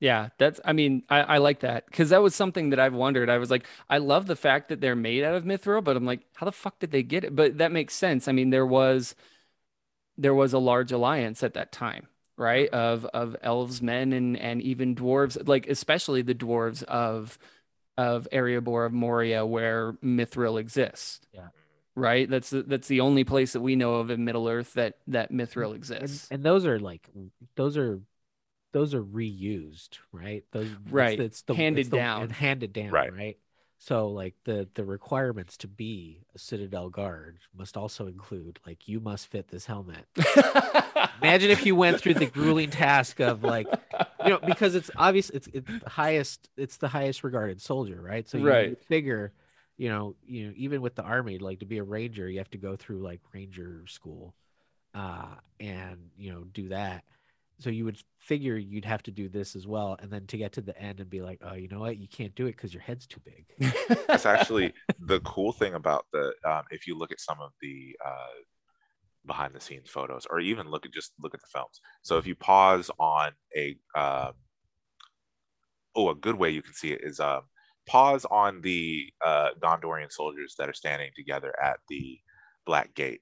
[0.00, 0.60] Yeah, that's.
[0.64, 3.28] I mean, I, I like that because that was something that I've wondered.
[3.28, 6.04] I was like, I love the fact that they're made out of mithril, but I'm
[6.04, 7.34] like, how the fuck did they get it?
[7.34, 8.28] But that makes sense.
[8.28, 9.16] I mean, there was
[10.16, 12.68] there was a large alliance at that time, right?
[12.70, 17.38] Of of elves, men, and and even dwarves, like especially the dwarves of
[17.96, 21.20] of Erebor of Moria, where mithril exists.
[21.32, 21.48] Yeah.
[21.96, 22.30] Right.
[22.30, 25.32] That's the- that's the only place that we know of in Middle Earth that that
[25.32, 26.28] mithril and, exists.
[26.30, 27.08] and those are like
[27.56, 27.98] those are
[28.72, 30.44] those are reused, right?
[30.52, 31.18] Those Right.
[31.18, 32.22] It's, the Handed it's the- down.
[32.22, 33.12] and handed down, Right.
[33.12, 33.38] right?
[33.80, 38.98] So like the the requirements to be a Citadel guard must also include like you
[38.98, 40.04] must fit this helmet.
[41.22, 43.68] Imagine if you went through the grueling task of like
[44.24, 48.28] you know because it's obvious it's it's the highest it's the highest regarded soldier right
[48.28, 48.78] so you Right.
[48.84, 49.32] figure
[49.76, 52.50] you know you know even with the army like to be a ranger you have
[52.50, 54.34] to go through like ranger school
[54.94, 57.04] uh and you know do that
[57.60, 60.52] so you would figure you'd have to do this as well and then to get
[60.52, 61.96] to the end and be like oh you know what?
[61.96, 63.46] You can't do it because your head's too big.
[64.06, 67.96] That's actually the cool thing about the um, if you look at some of the
[68.04, 68.26] uh,
[69.26, 71.80] behind the scenes photos or even look at just look at the films.
[72.02, 74.32] So if you pause on a um,
[75.96, 77.42] oh a good way you can see it is um,
[77.86, 82.18] pause on the uh, gondorian soldiers that are standing together at the
[82.66, 83.20] black gate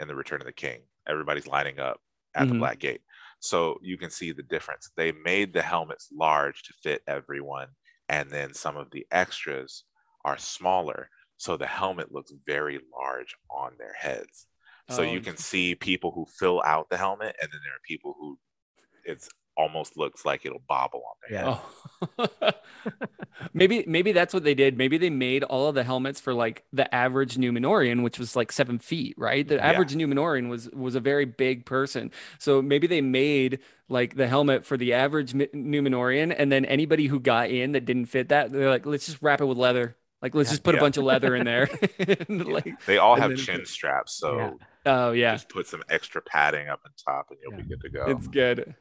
[0.00, 0.80] in the return of the king.
[1.08, 2.00] Everybody's lining up
[2.34, 2.58] at the Mhm.
[2.58, 3.02] black gate
[3.42, 4.90] so you can see the difference.
[4.96, 7.68] They made the helmets large to fit everyone
[8.08, 9.84] and then some of the extras
[10.24, 14.46] are smaller so the helmet looks very large on their heads.
[14.90, 17.82] So Oh, you can see people who fill out the helmet and then there are
[17.84, 18.38] people who
[19.04, 21.44] it's almost looks like it'll bobble on there.
[21.44, 21.58] Yeah.
[22.18, 22.52] Oh.
[23.52, 24.76] maybe maybe that's what they did.
[24.78, 28.50] Maybe they made all of the helmets for like the average Numenorian, which was like
[28.52, 29.46] seven feet, right?
[29.46, 29.70] The Yeah.
[29.70, 32.10] average Numenorian was was a very big person.
[32.38, 37.20] So maybe they made like the helmet for the average Numenorian, and then anybody who
[37.20, 39.96] got in that didn't fit that, they're like, let's just wrap it with leather.
[40.22, 40.52] Like let's Yeah.
[40.54, 41.68] just put a bunch of leather in there.
[41.98, 42.52] And, Yeah.
[42.54, 44.50] like, they all have then- chin straps so Yeah.
[44.86, 45.34] oh yeah.
[45.34, 47.62] just put some extra padding up on top and you'll Yeah.
[47.62, 48.74] be good to go It's good.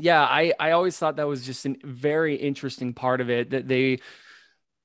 [0.00, 3.68] Yeah, I I always thought that was just a very interesting part of it that
[3.68, 4.00] they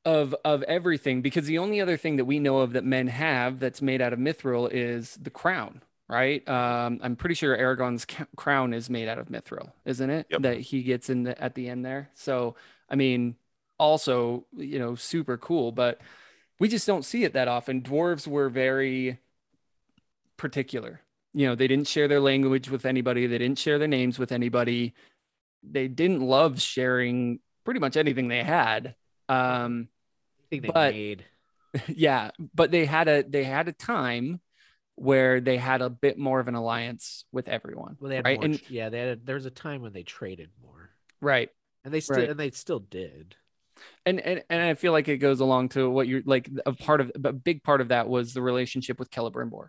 [0.05, 3.59] of of everything because the only other thing that we know of that men have
[3.59, 6.47] that's made out of mithril is the crown, right?
[6.47, 10.27] Um, I'm pretty sure Aragorn's ca- crown is made out of mithril, isn't it?
[10.29, 10.41] Yep.
[10.43, 12.09] That he gets in the, at the end there.
[12.13, 12.55] So,
[12.89, 13.35] I mean,
[13.79, 16.01] also, you know, super cool, but
[16.59, 17.81] we just don't see it that often.
[17.81, 19.19] Dwarves were very
[20.37, 21.01] particular.
[21.37, 24.31] You know, they didn't share their language with anybody, they didn't share their names with
[24.31, 24.93] anybody.
[25.63, 28.95] They didn't love sharing pretty much anything they had.
[29.27, 29.89] Um,
[30.39, 31.25] I think they But- made
[31.87, 34.39] yeah, but they had a they had a time
[34.95, 37.97] where they had a bit more of an alliance with everyone.
[37.99, 38.37] well they had right?
[38.39, 41.49] more, And yeah they had a, there was a time when they traded more right.
[41.83, 42.29] and they still Right.
[42.29, 43.35] and they still did
[44.05, 47.01] and and and I feel like it goes along to what you're like a part
[47.01, 49.67] of a big part of that was the relationship with Celebrimbor,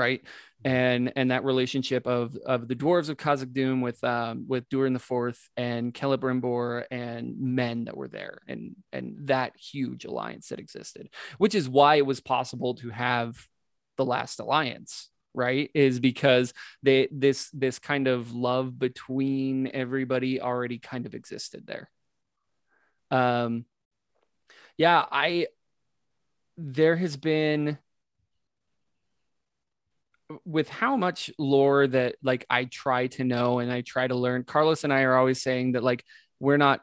[0.00, 0.22] right?
[0.64, 4.94] And and that relationship of of the dwarves of Khazad Dûm with um with Durin
[4.94, 10.58] the Fourth and Celebrimbor and men that were there and and that huge alliance that
[10.58, 13.46] existed, which is why it was possible to have
[13.98, 20.78] the last alliance right is because they this this kind of love between everybody already
[20.78, 21.88] kind of existed there
[23.12, 23.64] um
[24.76, 25.46] yeah i
[26.56, 27.78] there has been
[30.44, 34.44] with how much lore that like i try to know and i try to learn
[34.44, 36.04] carlos and i are always saying that like
[36.38, 36.80] we're not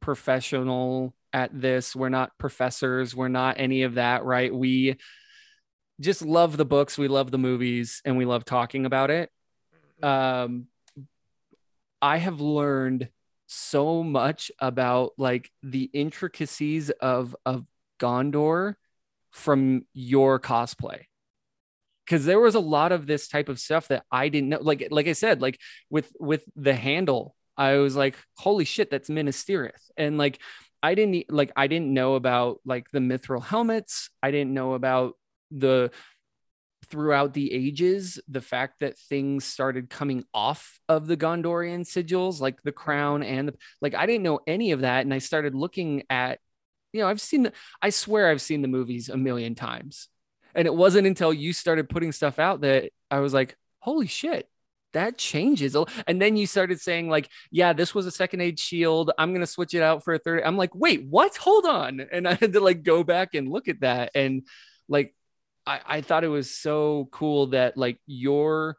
[0.00, 4.54] professional at this we're not professors we're not any of that right?
[4.54, 4.96] We
[6.00, 9.30] just love the books we love the movies and we love talking about it.
[10.02, 10.66] Um
[12.00, 13.08] i have learned
[13.46, 17.64] so much about like the intricacies of of
[17.98, 18.74] Gondor
[19.32, 21.04] from your cosplay.
[22.08, 24.88] Cuz there was a lot of this type of stuff that I didn't know like
[24.90, 29.44] like I said like with with the handle I was like holy shit that's Minas
[29.44, 30.38] Tirith and like
[30.82, 35.14] I didn't like I didn't know about like the mithril helmets I didn't know about
[35.50, 35.90] the
[36.90, 42.62] throughout the ages, the fact that things started coming off of the Gondorian sigils, like
[42.62, 45.02] the crown and the, like, I didn't know any of that.
[45.02, 46.40] And I started looking at,
[46.92, 47.52] you know, I've seen, the,
[47.82, 50.08] I swear I've seen the movies a million times.
[50.58, 54.48] And it wasn't until you started putting stuff out that I was like, holy shit,
[54.92, 55.76] that changes.
[56.04, 59.12] And then you started saying, like, yeah, this was a second age shield.
[59.16, 60.42] I'm going to switch it out for a third.
[60.42, 61.36] I'm like, wait, what?
[61.36, 62.00] Hold on.
[62.00, 64.10] And I had to like go back and look at that.
[64.16, 64.48] And
[64.88, 65.14] like,
[65.64, 68.76] I, I thought it was so cool that like your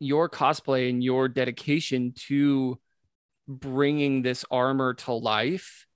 [0.00, 2.80] your cosplay and your dedication to
[3.46, 5.86] bringing this armor to life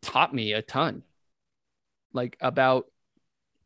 [0.00, 1.02] taught me a ton
[2.14, 2.86] like about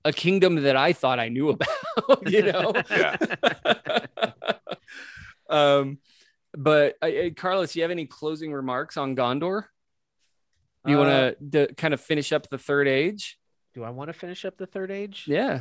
[0.08, 2.72] a kingdom that I thought I knew about, you know.
[2.90, 3.16] Yeah.
[5.48, 5.98] um
[6.56, 9.64] but uh, Carlos, you have any closing remarks on Gondor?
[10.84, 13.38] Do you Uh, want to kind of finish up the third age?
[13.74, 15.60] do i want to finish up the third age Yeah.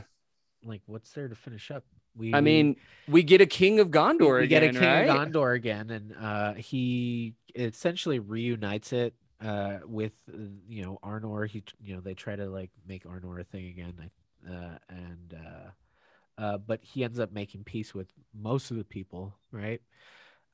[0.63, 1.83] like what's there to finish up
[2.15, 2.77] we I mean,
[3.07, 5.07] we get a king of Gondor we again, get a king right?
[5.09, 10.37] of Gondor again, and uh, he essentially reunites it uh, with uh,
[10.67, 11.47] you know Arnor.
[11.47, 14.09] He you know they try to like make Arnor a thing again, I-
[14.49, 19.35] uh, and uh, uh, but he ends up making peace with most of the people,
[19.51, 19.81] right?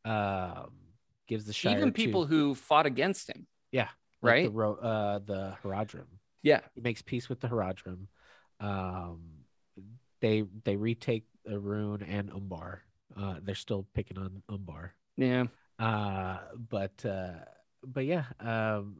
[0.05, 0.71] Um,
[1.27, 3.47] gives the Shire Even to- people who fought against him.
[3.71, 3.89] Yeah,
[4.21, 4.53] like right?
[4.53, 6.05] the, uh, the Haradrim.
[6.41, 6.59] Yeah.
[6.75, 8.07] He makes peace with the Haradrim.
[8.59, 9.21] Um,
[10.21, 12.83] they they retake the Rhûn and Umbar.
[13.17, 14.93] Uh, they're still picking on Umbar.
[15.17, 15.45] Yeah.
[15.79, 17.31] Uh, but uh,
[17.85, 18.97] but yeah, um,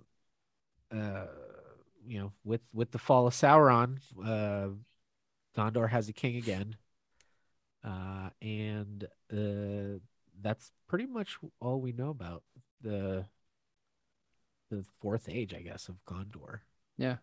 [0.92, 1.26] uh,
[2.08, 4.70] you know, with with the fall of Sauron, uh,
[5.58, 6.76] Gondor has a king again.
[7.84, 10.00] Uh, and uh,
[10.42, 12.44] that's pretty much all we know about
[12.82, 13.26] the
[14.70, 16.60] the fourth age, I guess, of Gondor.
[16.98, 17.18] Yeah,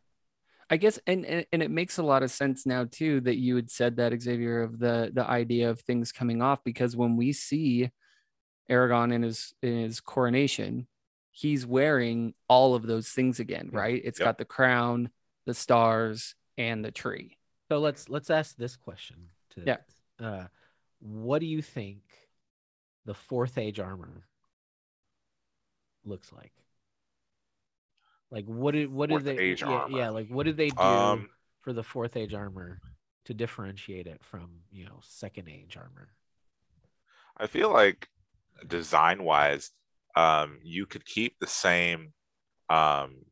[0.68, 3.57] I guess and, and and it makes a lot of sense now too that you
[3.57, 7.33] had said that Xavier of the the idea of things coming off because when we
[7.33, 7.91] see
[8.70, 10.87] Aragorn in his in his coronation,
[11.33, 14.01] he's wearing all of those things again, right?
[14.05, 14.26] It's Yep.
[14.26, 15.11] got the crown,
[15.47, 17.39] the stars, and the tree.
[17.68, 19.76] So let's let's ask this question to Yeah.
[20.18, 20.47] uh
[21.01, 22.03] what do you think
[23.07, 24.26] the fourth age armor
[26.05, 26.53] looks like?
[28.31, 29.99] Like what did what Fourth did they age yeah, armor.
[29.99, 32.81] yeah, like what did they do Um, for the fourth age armor
[33.24, 36.09] to differentiate it from, you know, second age armor?
[37.37, 38.09] I feel like
[38.66, 39.70] design wise,
[40.16, 42.12] um, you could keep the same
[42.68, 43.24] um,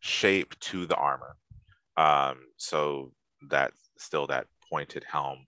[0.00, 1.36] shape to the armor.
[1.96, 3.12] Um, so
[3.50, 5.46] that still that pointed helm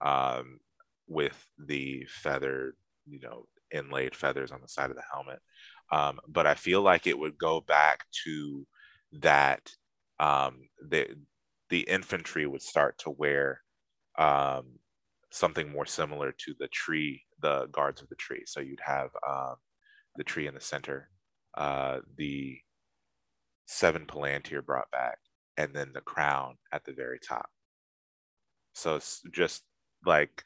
[0.00, 0.60] um,
[1.08, 2.74] with the feather,
[3.06, 5.40] you know, inlaid feathers on the side of the helmet.
[5.90, 8.66] Um, but I feel like it would go back to
[9.20, 9.70] that
[10.18, 11.16] um, the
[11.68, 13.60] the infantry would start to wear
[14.18, 14.78] um,
[15.30, 18.44] something more similar to the tree, the guards of the tree.
[18.46, 19.56] So you'd have um,
[20.16, 21.10] the tree in the center,
[21.56, 22.58] uh, the
[23.66, 25.18] seven Palantir brought back,
[25.56, 27.48] and then the crown at the very top.
[28.74, 29.62] So it's just
[30.04, 30.42] like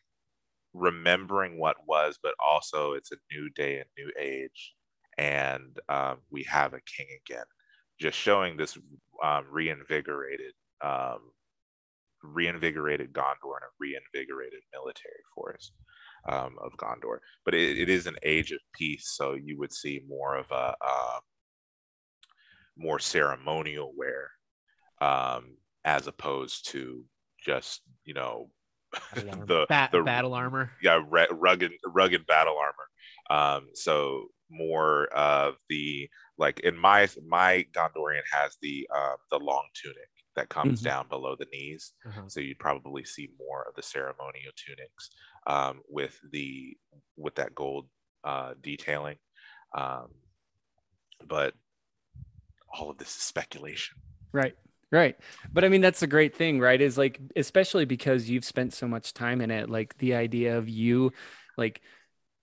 [0.72, 4.74] remembering what was, but also it's a new day, a new age,
[5.18, 7.44] and um, we have a king again.
[8.00, 8.78] Just showing this
[9.22, 10.52] um, reinvigorated,
[10.82, 11.18] um,
[12.22, 15.72] reinvigorated Gondor and a reinvigorated military force
[16.28, 17.18] um, of Gondor.
[17.44, 20.74] But it, it is an age of peace, so you would see more of a
[20.84, 21.20] um,
[22.76, 24.30] more ceremonial wear
[25.00, 27.04] um, as opposed to
[27.44, 28.50] just you know
[29.14, 30.72] the, ba- the battle armor.
[30.82, 32.88] Yeah, rugged rugged battle armor.
[33.30, 36.08] Um, so more of the
[36.38, 40.88] like in my my Gondorian has the uh, the long tunic that comes mm-hmm.
[40.88, 41.92] down below the knees.
[42.06, 42.22] Uh-huh.
[42.28, 45.10] So you'd probably see more of the ceremonial tunics
[45.46, 46.76] um, with the
[47.16, 47.86] with that gold
[48.24, 49.16] uh, detailing.
[49.76, 50.08] Um,
[51.26, 51.54] but
[52.72, 53.96] all of this is speculation.
[54.32, 54.56] Right.
[54.92, 55.16] Right.
[55.52, 56.80] But I mean, that's a great thing, right?
[56.80, 60.68] Is like, especially because you've spent so much time in it, like the idea of
[60.68, 61.12] you,
[61.56, 61.80] like,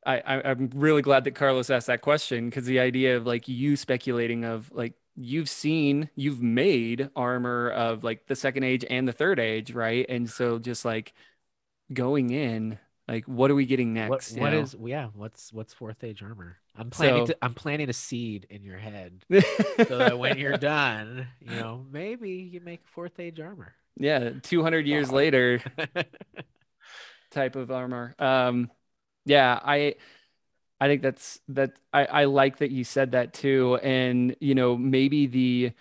[0.05, 3.49] I, I am really glad that Carlos asked that question because the idea of like
[3.49, 9.05] you speculating of like you've seen you've made armor of like the second age and
[9.05, 10.05] the third age, right?
[10.07, 11.13] And so just like
[11.91, 14.33] going in, like what are we getting next?
[14.33, 15.07] What, what is yeah?
[15.13, 16.57] What's what's fourth age armor?
[16.75, 19.23] I'm planning so, to I'm planting a seed in your head
[19.87, 23.73] so that when you're done, you know, maybe you make fourth age armor.
[23.97, 25.61] Yeah, 200 years later
[27.31, 28.13] type of armor.
[28.19, 28.69] Um
[29.25, 29.95] yeah, I
[30.79, 34.75] I think that's that I I like that you said that too and you know,
[34.75, 35.71] maybe the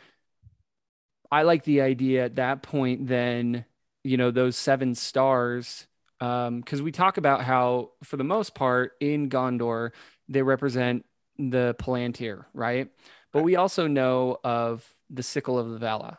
[1.32, 3.64] I like the idea at that point then,
[4.04, 5.88] you know, those seven stars
[6.20, 9.90] um because we talk about how for the most part in Gondor
[10.28, 11.04] they represent
[11.38, 12.88] the Palantir, right?
[13.32, 16.16] But we also know of the sickle of the Valar,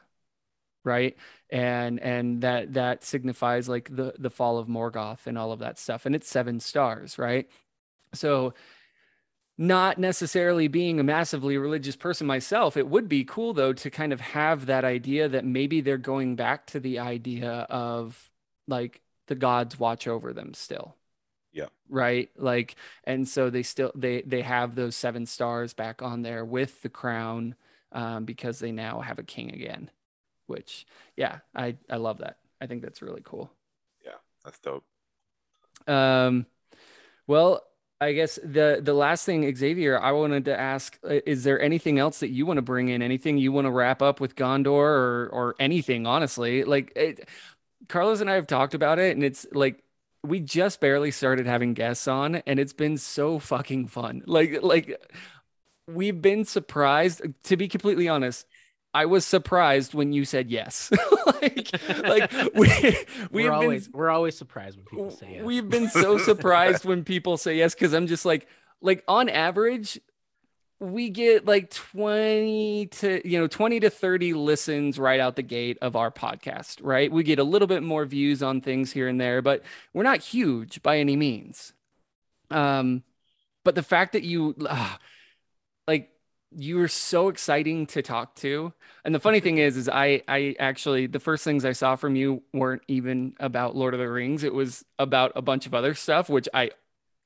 [0.83, 1.17] right?
[1.49, 5.79] And and that that signifies like the the fall of Morgoth and all of that
[5.79, 6.05] stuff.
[6.05, 7.49] And it's seven stars, right?
[8.13, 8.53] So
[9.57, 14.13] not necessarily being a massively religious person myself, it would be cool though to kind
[14.13, 18.29] of have that idea that maybe they're going back to the idea of
[18.67, 20.95] like the gods watch over them still
[21.57, 21.67] yeah.
[21.89, 22.29] Right.
[22.37, 26.83] Like, and so they still they they have those seven stars back on there with
[26.83, 27.55] the crown,
[27.91, 29.89] um, because they now have a king again.
[30.45, 32.37] Which, yeah, I I love that.
[32.61, 33.51] I think that's really cool.
[34.05, 34.85] Yeah, that's dope.
[35.87, 36.45] Um,
[37.25, 37.63] well,
[37.99, 41.97] I guess the the last thing, Xavier, I wanted to ask: uh, Is there anything
[41.97, 43.01] else that you want to bring in?
[43.01, 46.05] Anything you want to wrap up with Gondor, or or anything?
[46.05, 47.27] Honestly, like it,
[47.87, 49.83] Carlos and I have talked about it, and it's like
[50.23, 54.23] we just barely started having guests on and it's been so fucking fun.
[54.25, 54.99] Like like
[55.87, 58.45] we've been surprised to be completely honest.
[58.93, 60.91] I was surprised when you said yes.
[61.25, 61.69] like,
[62.03, 62.67] like we
[63.31, 65.43] we've we're always we're always surprised when people say yes.
[65.43, 68.47] We've been so surprised when people say yes because I'm just like
[68.81, 69.99] like on average
[70.79, 75.77] we get like 20 to you know 20 to 30 listens right out the gate
[75.81, 77.11] of our podcast right?
[77.11, 79.63] We get a little bit more views on things here and there but
[79.93, 81.73] we're not huge by any means.
[82.51, 83.03] Um
[83.63, 84.95] but the fact that you uh,
[85.87, 86.11] like
[86.51, 88.71] you were so exciting to talk to.
[89.03, 92.15] And the funny thing is is i i actually the first things i saw from
[92.15, 94.43] you weren't even about lord of the rings.
[94.43, 96.69] It was about a bunch of other stuff which i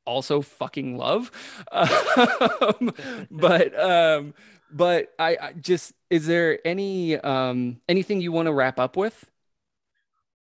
[0.06, 1.32] also fucking love.
[1.72, 2.94] Um,
[3.32, 4.34] but um,
[4.72, 9.30] but I, I, just is there any um, anything you want to wrap up with?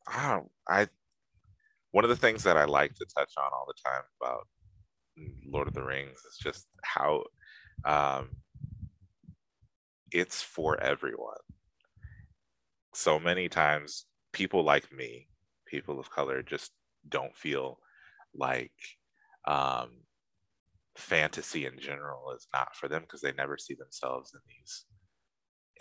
[0.08, 0.88] I I
[1.92, 4.48] one of the things that I like to touch on all the time about
[5.46, 7.24] Lord of the Rings is just how
[7.86, 8.30] um,
[10.12, 11.38] it's for everyone.
[12.94, 15.28] So many times, people like me,
[15.66, 16.72] people of color, just
[17.08, 17.80] don't feel
[18.36, 18.72] like
[19.50, 19.90] um,
[20.96, 24.86] fantasy in general is not for them because they never see themselves in these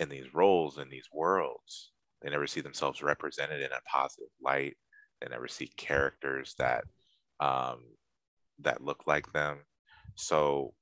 [0.01, 1.93] in these roles in these worlds.
[2.23, 4.77] They never see themselves represented in a positive light.
[5.21, 6.85] They never see characters that
[7.41, 7.81] um,
[8.61, 9.59] that look like them.
[10.15, 10.73] So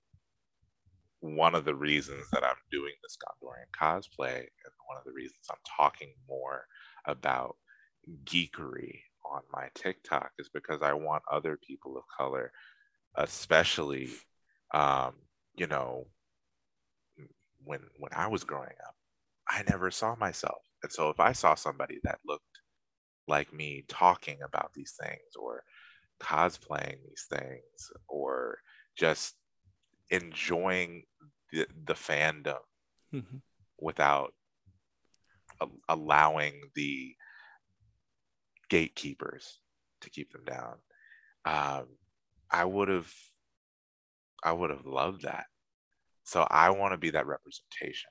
[1.21, 5.41] one of the reasons that i'm doing this gondorian cosplay and one of the reasons
[5.51, 6.67] i'm talking more
[7.07, 7.57] about
[8.25, 9.01] geekery
[9.33, 12.53] on my TikTok is because I want other people of color,
[13.17, 14.11] especially,
[14.75, 15.15] um,
[15.57, 16.07] you know,
[17.65, 18.95] when when I was growing up,
[19.49, 22.45] I never saw myself, and so if I saw somebody that looked
[23.29, 25.63] like me talking about these things or
[26.21, 28.59] cosplaying these things or
[28.97, 29.35] just
[30.11, 31.05] enjoying
[31.53, 32.61] the, the fandom
[33.13, 33.43] Mhm.
[33.79, 34.33] without
[35.61, 37.17] a- allowing the
[38.69, 39.61] gatekeepers
[40.01, 40.77] to keep them down.
[41.45, 41.89] Um,
[42.51, 43.13] I would have,
[44.43, 45.47] I would have loved that.
[46.25, 48.11] So I want to be that representation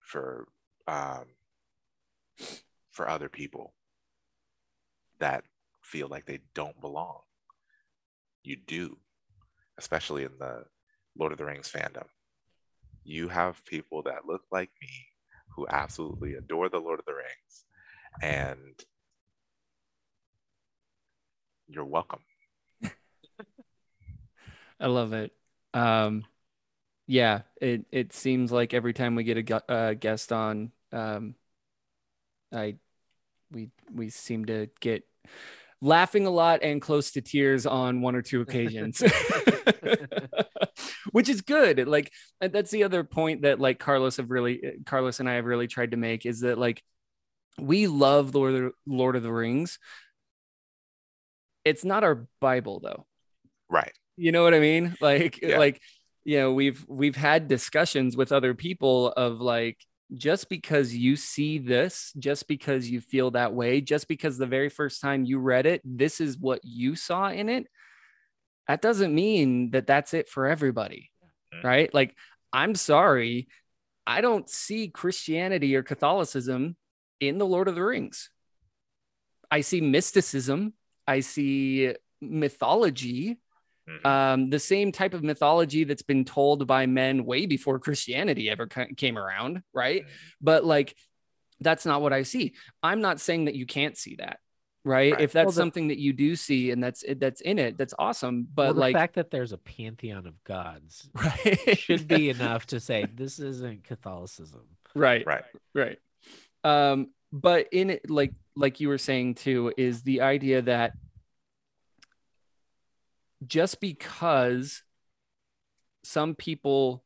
[0.00, 0.46] for,
[0.86, 1.24] um,
[2.90, 3.74] for other people
[5.18, 5.44] that
[5.82, 7.20] feel like they don't belong.
[8.42, 8.98] You do,
[9.78, 10.64] especially in the
[11.18, 12.06] Lord of the Rings fandom.
[13.04, 14.88] You have people that look like me
[15.54, 17.64] who absolutely adore the Lord of the Rings,
[18.22, 18.78] and
[21.68, 22.20] you're welcome.
[24.80, 25.32] I love it.
[25.74, 26.24] Um,
[27.06, 31.34] yeah, it it seems like every time we get a gu- uh, guest on, um,
[32.52, 32.76] I
[33.50, 35.04] we we seem to get
[35.80, 39.02] laughing a lot and close to tears on one or two occasions,
[41.12, 41.86] which is good.
[41.86, 45.68] Like that's the other point that like Carlos have really Carlos and I have really
[45.68, 46.82] tried to make is that like
[47.58, 49.78] we love Lord of the, Lord of the Rings.
[51.64, 53.06] It's not our Bible though
[53.68, 53.92] Right.
[54.16, 54.94] You know what i mean?
[55.00, 55.58] Like Yeah.
[55.58, 55.80] like
[56.24, 59.78] you know we've we've had discussions with other people of like
[60.14, 64.68] just because you see this just because you feel that way just because the very
[64.68, 67.66] first time you read it this is what you saw in it
[68.68, 71.10] that doesn't mean that that's it for everybody
[71.64, 71.92] right?
[71.94, 72.14] Like
[72.52, 73.48] i'm sorry
[74.06, 76.76] i don't see christianity or catholicism
[77.18, 78.30] in the lord of the rings.
[79.50, 80.72] I see mysticism
[81.06, 83.38] i see mythology
[83.88, 84.04] Mhm.
[84.06, 88.66] um, the same type of mythology that's been told by men way before Christianity ever
[88.66, 90.04] came around, right?
[90.04, 90.08] Mhm.
[90.40, 90.96] But like,
[91.60, 92.54] that's not what I see.
[92.82, 94.40] I'm not saying that you can't see that,
[94.84, 95.12] right?
[95.12, 95.20] Right.
[95.22, 97.94] If that's Well, the- something that you do see and that's that's in it, that's
[97.98, 98.46] awesome.
[98.52, 102.66] But well, the like, fact that there's a pantheon of gods right, should be enough
[102.66, 104.66] to say this isn't Catholicism.
[104.94, 105.44] right, Right.
[105.74, 105.98] right.
[106.64, 110.92] Um, but in it, like like you were saying too, is the idea that
[113.44, 114.82] just because
[116.04, 117.04] some people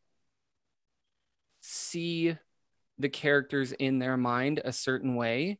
[1.60, 2.36] see
[2.98, 5.58] the characters in their mind a certain way,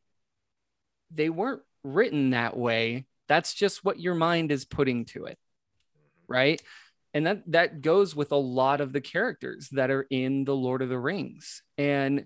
[1.09, 3.05] they weren't written that way.
[3.27, 5.37] That's just what your mind is putting to it,
[6.27, 6.61] right?
[7.13, 10.81] And that that goes with a lot of the characters that are in the Lord
[10.81, 11.63] of the Rings.
[11.77, 12.25] And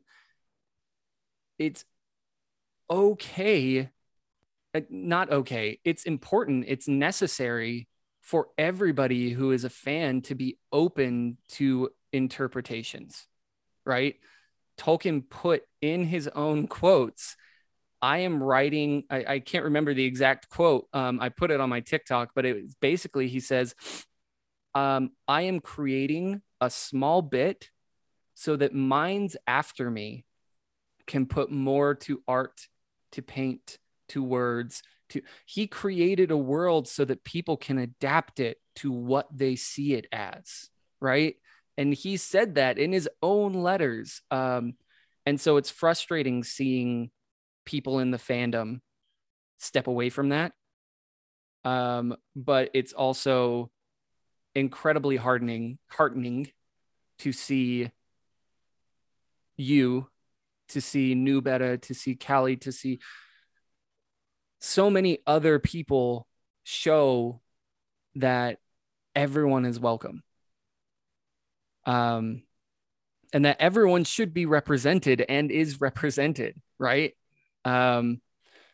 [1.57, 1.85] it's
[2.89, 3.89] okay
[4.75, 5.79] uh, not okay.
[5.85, 6.65] It's important.
[6.67, 7.87] It's necessary
[8.25, 13.27] for everybody who is a fan to be open to interpretations,
[13.85, 14.15] right?
[14.79, 17.37] Tolkien put in his own quotes,
[18.01, 20.87] I am writing, I, I can't remember the exact quote.
[20.91, 23.75] Um, I put it on my TikTok, but it basically, he says,
[24.73, 27.69] um, I am creating a small bit
[28.33, 30.25] so that minds after me
[31.05, 32.69] can put more to art,
[33.11, 33.77] to paint,
[34.09, 34.81] to words,
[35.15, 39.93] to he created a world so that people can adapt it to what they see
[39.93, 40.69] it as,
[40.99, 41.35] right?
[41.77, 44.21] And he said that in his own letters.
[44.31, 44.73] Um,
[45.25, 47.11] and so it's frustrating seeing
[47.65, 48.79] people in the fandom
[49.57, 50.53] step away from that.
[51.63, 53.71] Um, but it's also
[54.53, 56.51] incredibly hardening, heartening
[57.19, 57.89] to see
[59.57, 60.07] you,
[60.69, 62.99] to see New Beta, to see Callie, to see
[64.65, 66.27] so many other people
[66.63, 67.39] show
[68.15, 68.57] that
[69.15, 70.23] everyone is welcome.
[71.85, 72.41] Um,
[73.31, 77.13] and that everyone should be represented and is represented, right?
[77.63, 78.21] Um,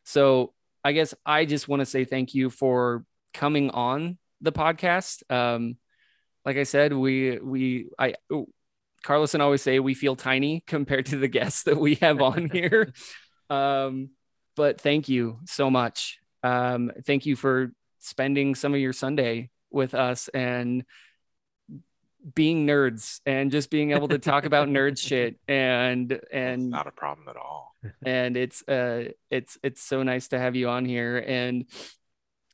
[0.06, 0.54] so
[0.84, 3.04] I guess I just want to say thank you for
[3.34, 5.30] coming on the podcast.
[5.30, 5.76] Um,
[6.46, 8.16] like I said, we we I
[9.04, 12.22] Carlos and I always say we feel tiny compared to the guests that we have
[12.22, 12.94] on here.
[13.50, 14.12] Um,
[14.62, 16.20] but thank you so much.
[16.44, 20.86] Um, thank you for spending some of your Sunday with us and
[22.36, 26.86] being nerds and just being able to talk about nerd shit and It's and not
[26.86, 27.76] a problem at all.
[28.06, 31.66] and it's uh it's it's so nice to have you on here and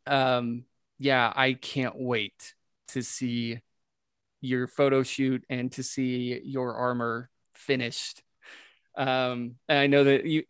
[0.06, 0.64] um
[1.00, 2.54] yeah i can't wait
[2.94, 3.60] to see
[4.40, 8.24] your photo shoot and to see your armor finished
[8.98, 10.44] um and i know that you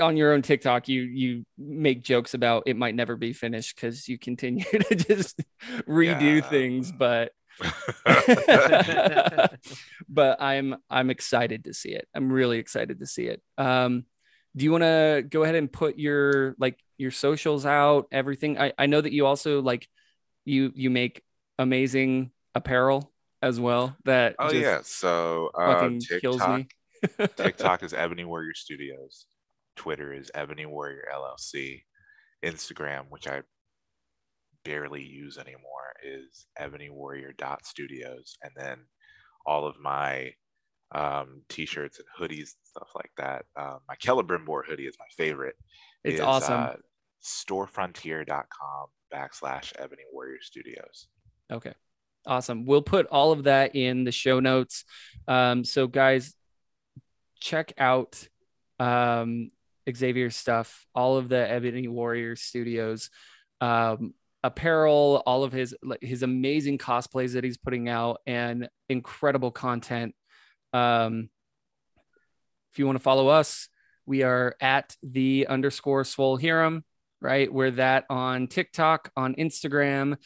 [0.00, 4.08] on your own tiktok you you make jokes about it might never be finished because
[4.08, 5.40] you continue to just
[5.88, 6.48] redo Yeah.
[6.48, 7.32] things but
[10.08, 12.08] but I'm I'm excited to see it.
[12.14, 13.42] I'm really excited to see it.
[13.58, 14.04] Um,
[14.56, 18.58] do you want to go ahead and put your like your socials out, everything?
[18.58, 19.88] I, I know that you also like
[20.44, 21.22] you you make
[21.58, 23.96] amazing apparel as well.
[24.04, 24.80] That Oh yeah.
[24.82, 26.68] So uh, fucking kills TikTok, me.
[27.36, 29.26] TikTok is Ebony Warrior Studios.
[29.76, 31.82] Twitter is Ebony Warrior LLC.
[32.44, 33.42] Instagram, which I
[34.64, 38.78] barely use anymore, is Ebony Warrior dot Studios, and then
[39.46, 40.32] all of my
[40.94, 43.44] um, t-shirts and hoodies and stuff like that.
[43.56, 45.56] Um, my Celebrimbor hoodie is my favorite.
[46.04, 46.60] It's is, awesome.
[46.60, 46.72] Uh,
[47.24, 51.08] storefrontier.com backslash Ebony Warrior Studios.
[51.50, 51.72] Okay.
[52.26, 52.66] Awesome.
[52.66, 54.84] We'll put all of that in the show notes.
[55.26, 56.34] Um, so guys,
[57.42, 58.28] check out
[58.78, 59.50] um,
[59.92, 63.10] Xavier's stuff, all of the Ebony Warrior Studios
[63.60, 70.14] um, apparel, all of his his amazing cosplays that he's putting out, and incredible content.
[70.72, 71.28] Um,
[72.72, 73.68] if you want to follow us,
[74.06, 76.82] we are at the underscore Swolhirrim,
[77.20, 77.52] right?
[77.52, 80.16] We're that on TikTok, on Instagram.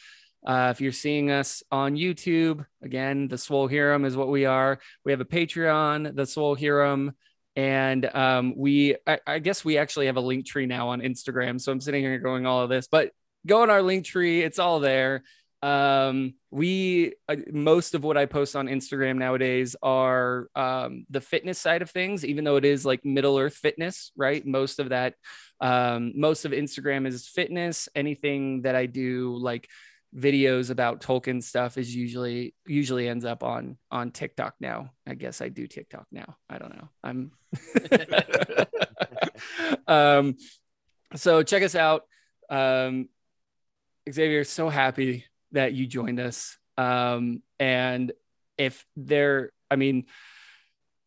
[0.47, 4.79] Uh, if you're seeing us on YouTube, again, the Swolhirrim is what we are.
[5.03, 7.11] We have a Patreon, the Swolhirrim.
[7.57, 11.59] And um, we, I, I guess we actually have a link tree now on Instagram.
[11.59, 13.11] So I'm sitting here going all of this, but
[13.45, 14.41] go on our link tree.
[14.41, 15.23] It's all there.
[15.61, 21.59] Um, we, uh, most of what I post on Instagram nowadays are um, the fitness
[21.59, 24.45] side of things, even though it is like Middle Earth fitness, right?
[24.45, 25.15] Most of that,
[25.59, 27.89] um, most of Instagram is fitness.
[27.95, 29.67] Anything that I do, like
[30.17, 34.91] videos about Tolkien stuff is usually usually ends up on on TikTok now.
[35.05, 36.37] I guess I do TikTok now.
[36.49, 36.89] I don't know.
[37.03, 37.31] I'm
[39.87, 40.35] um
[41.15, 42.03] so check us out.
[42.49, 43.09] Um
[44.11, 46.57] Xavier, so happy that you joined us.
[46.77, 48.11] Um and
[48.57, 50.05] if there I mean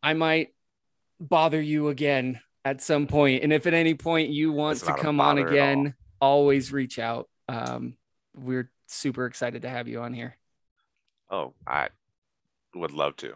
[0.01, 0.49] I might
[1.19, 5.19] bother you again at some point and if at any point you want to come
[5.19, 7.27] on again, always reach out.
[7.49, 7.97] Um
[8.33, 10.37] we're super excited to have you on here.
[11.29, 11.89] Oh, I
[12.75, 13.33] would love to.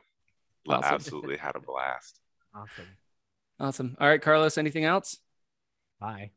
[0.67, 0.95] Awesome.
[0.95, 2.19] Absolutely had a blast.
[2.53, 2.97] Awesome.
[3.59, 3.97] Awesome.
[3.99, 5.19] All right, Carlos, anything else?
[5.99, 6.31] Bye.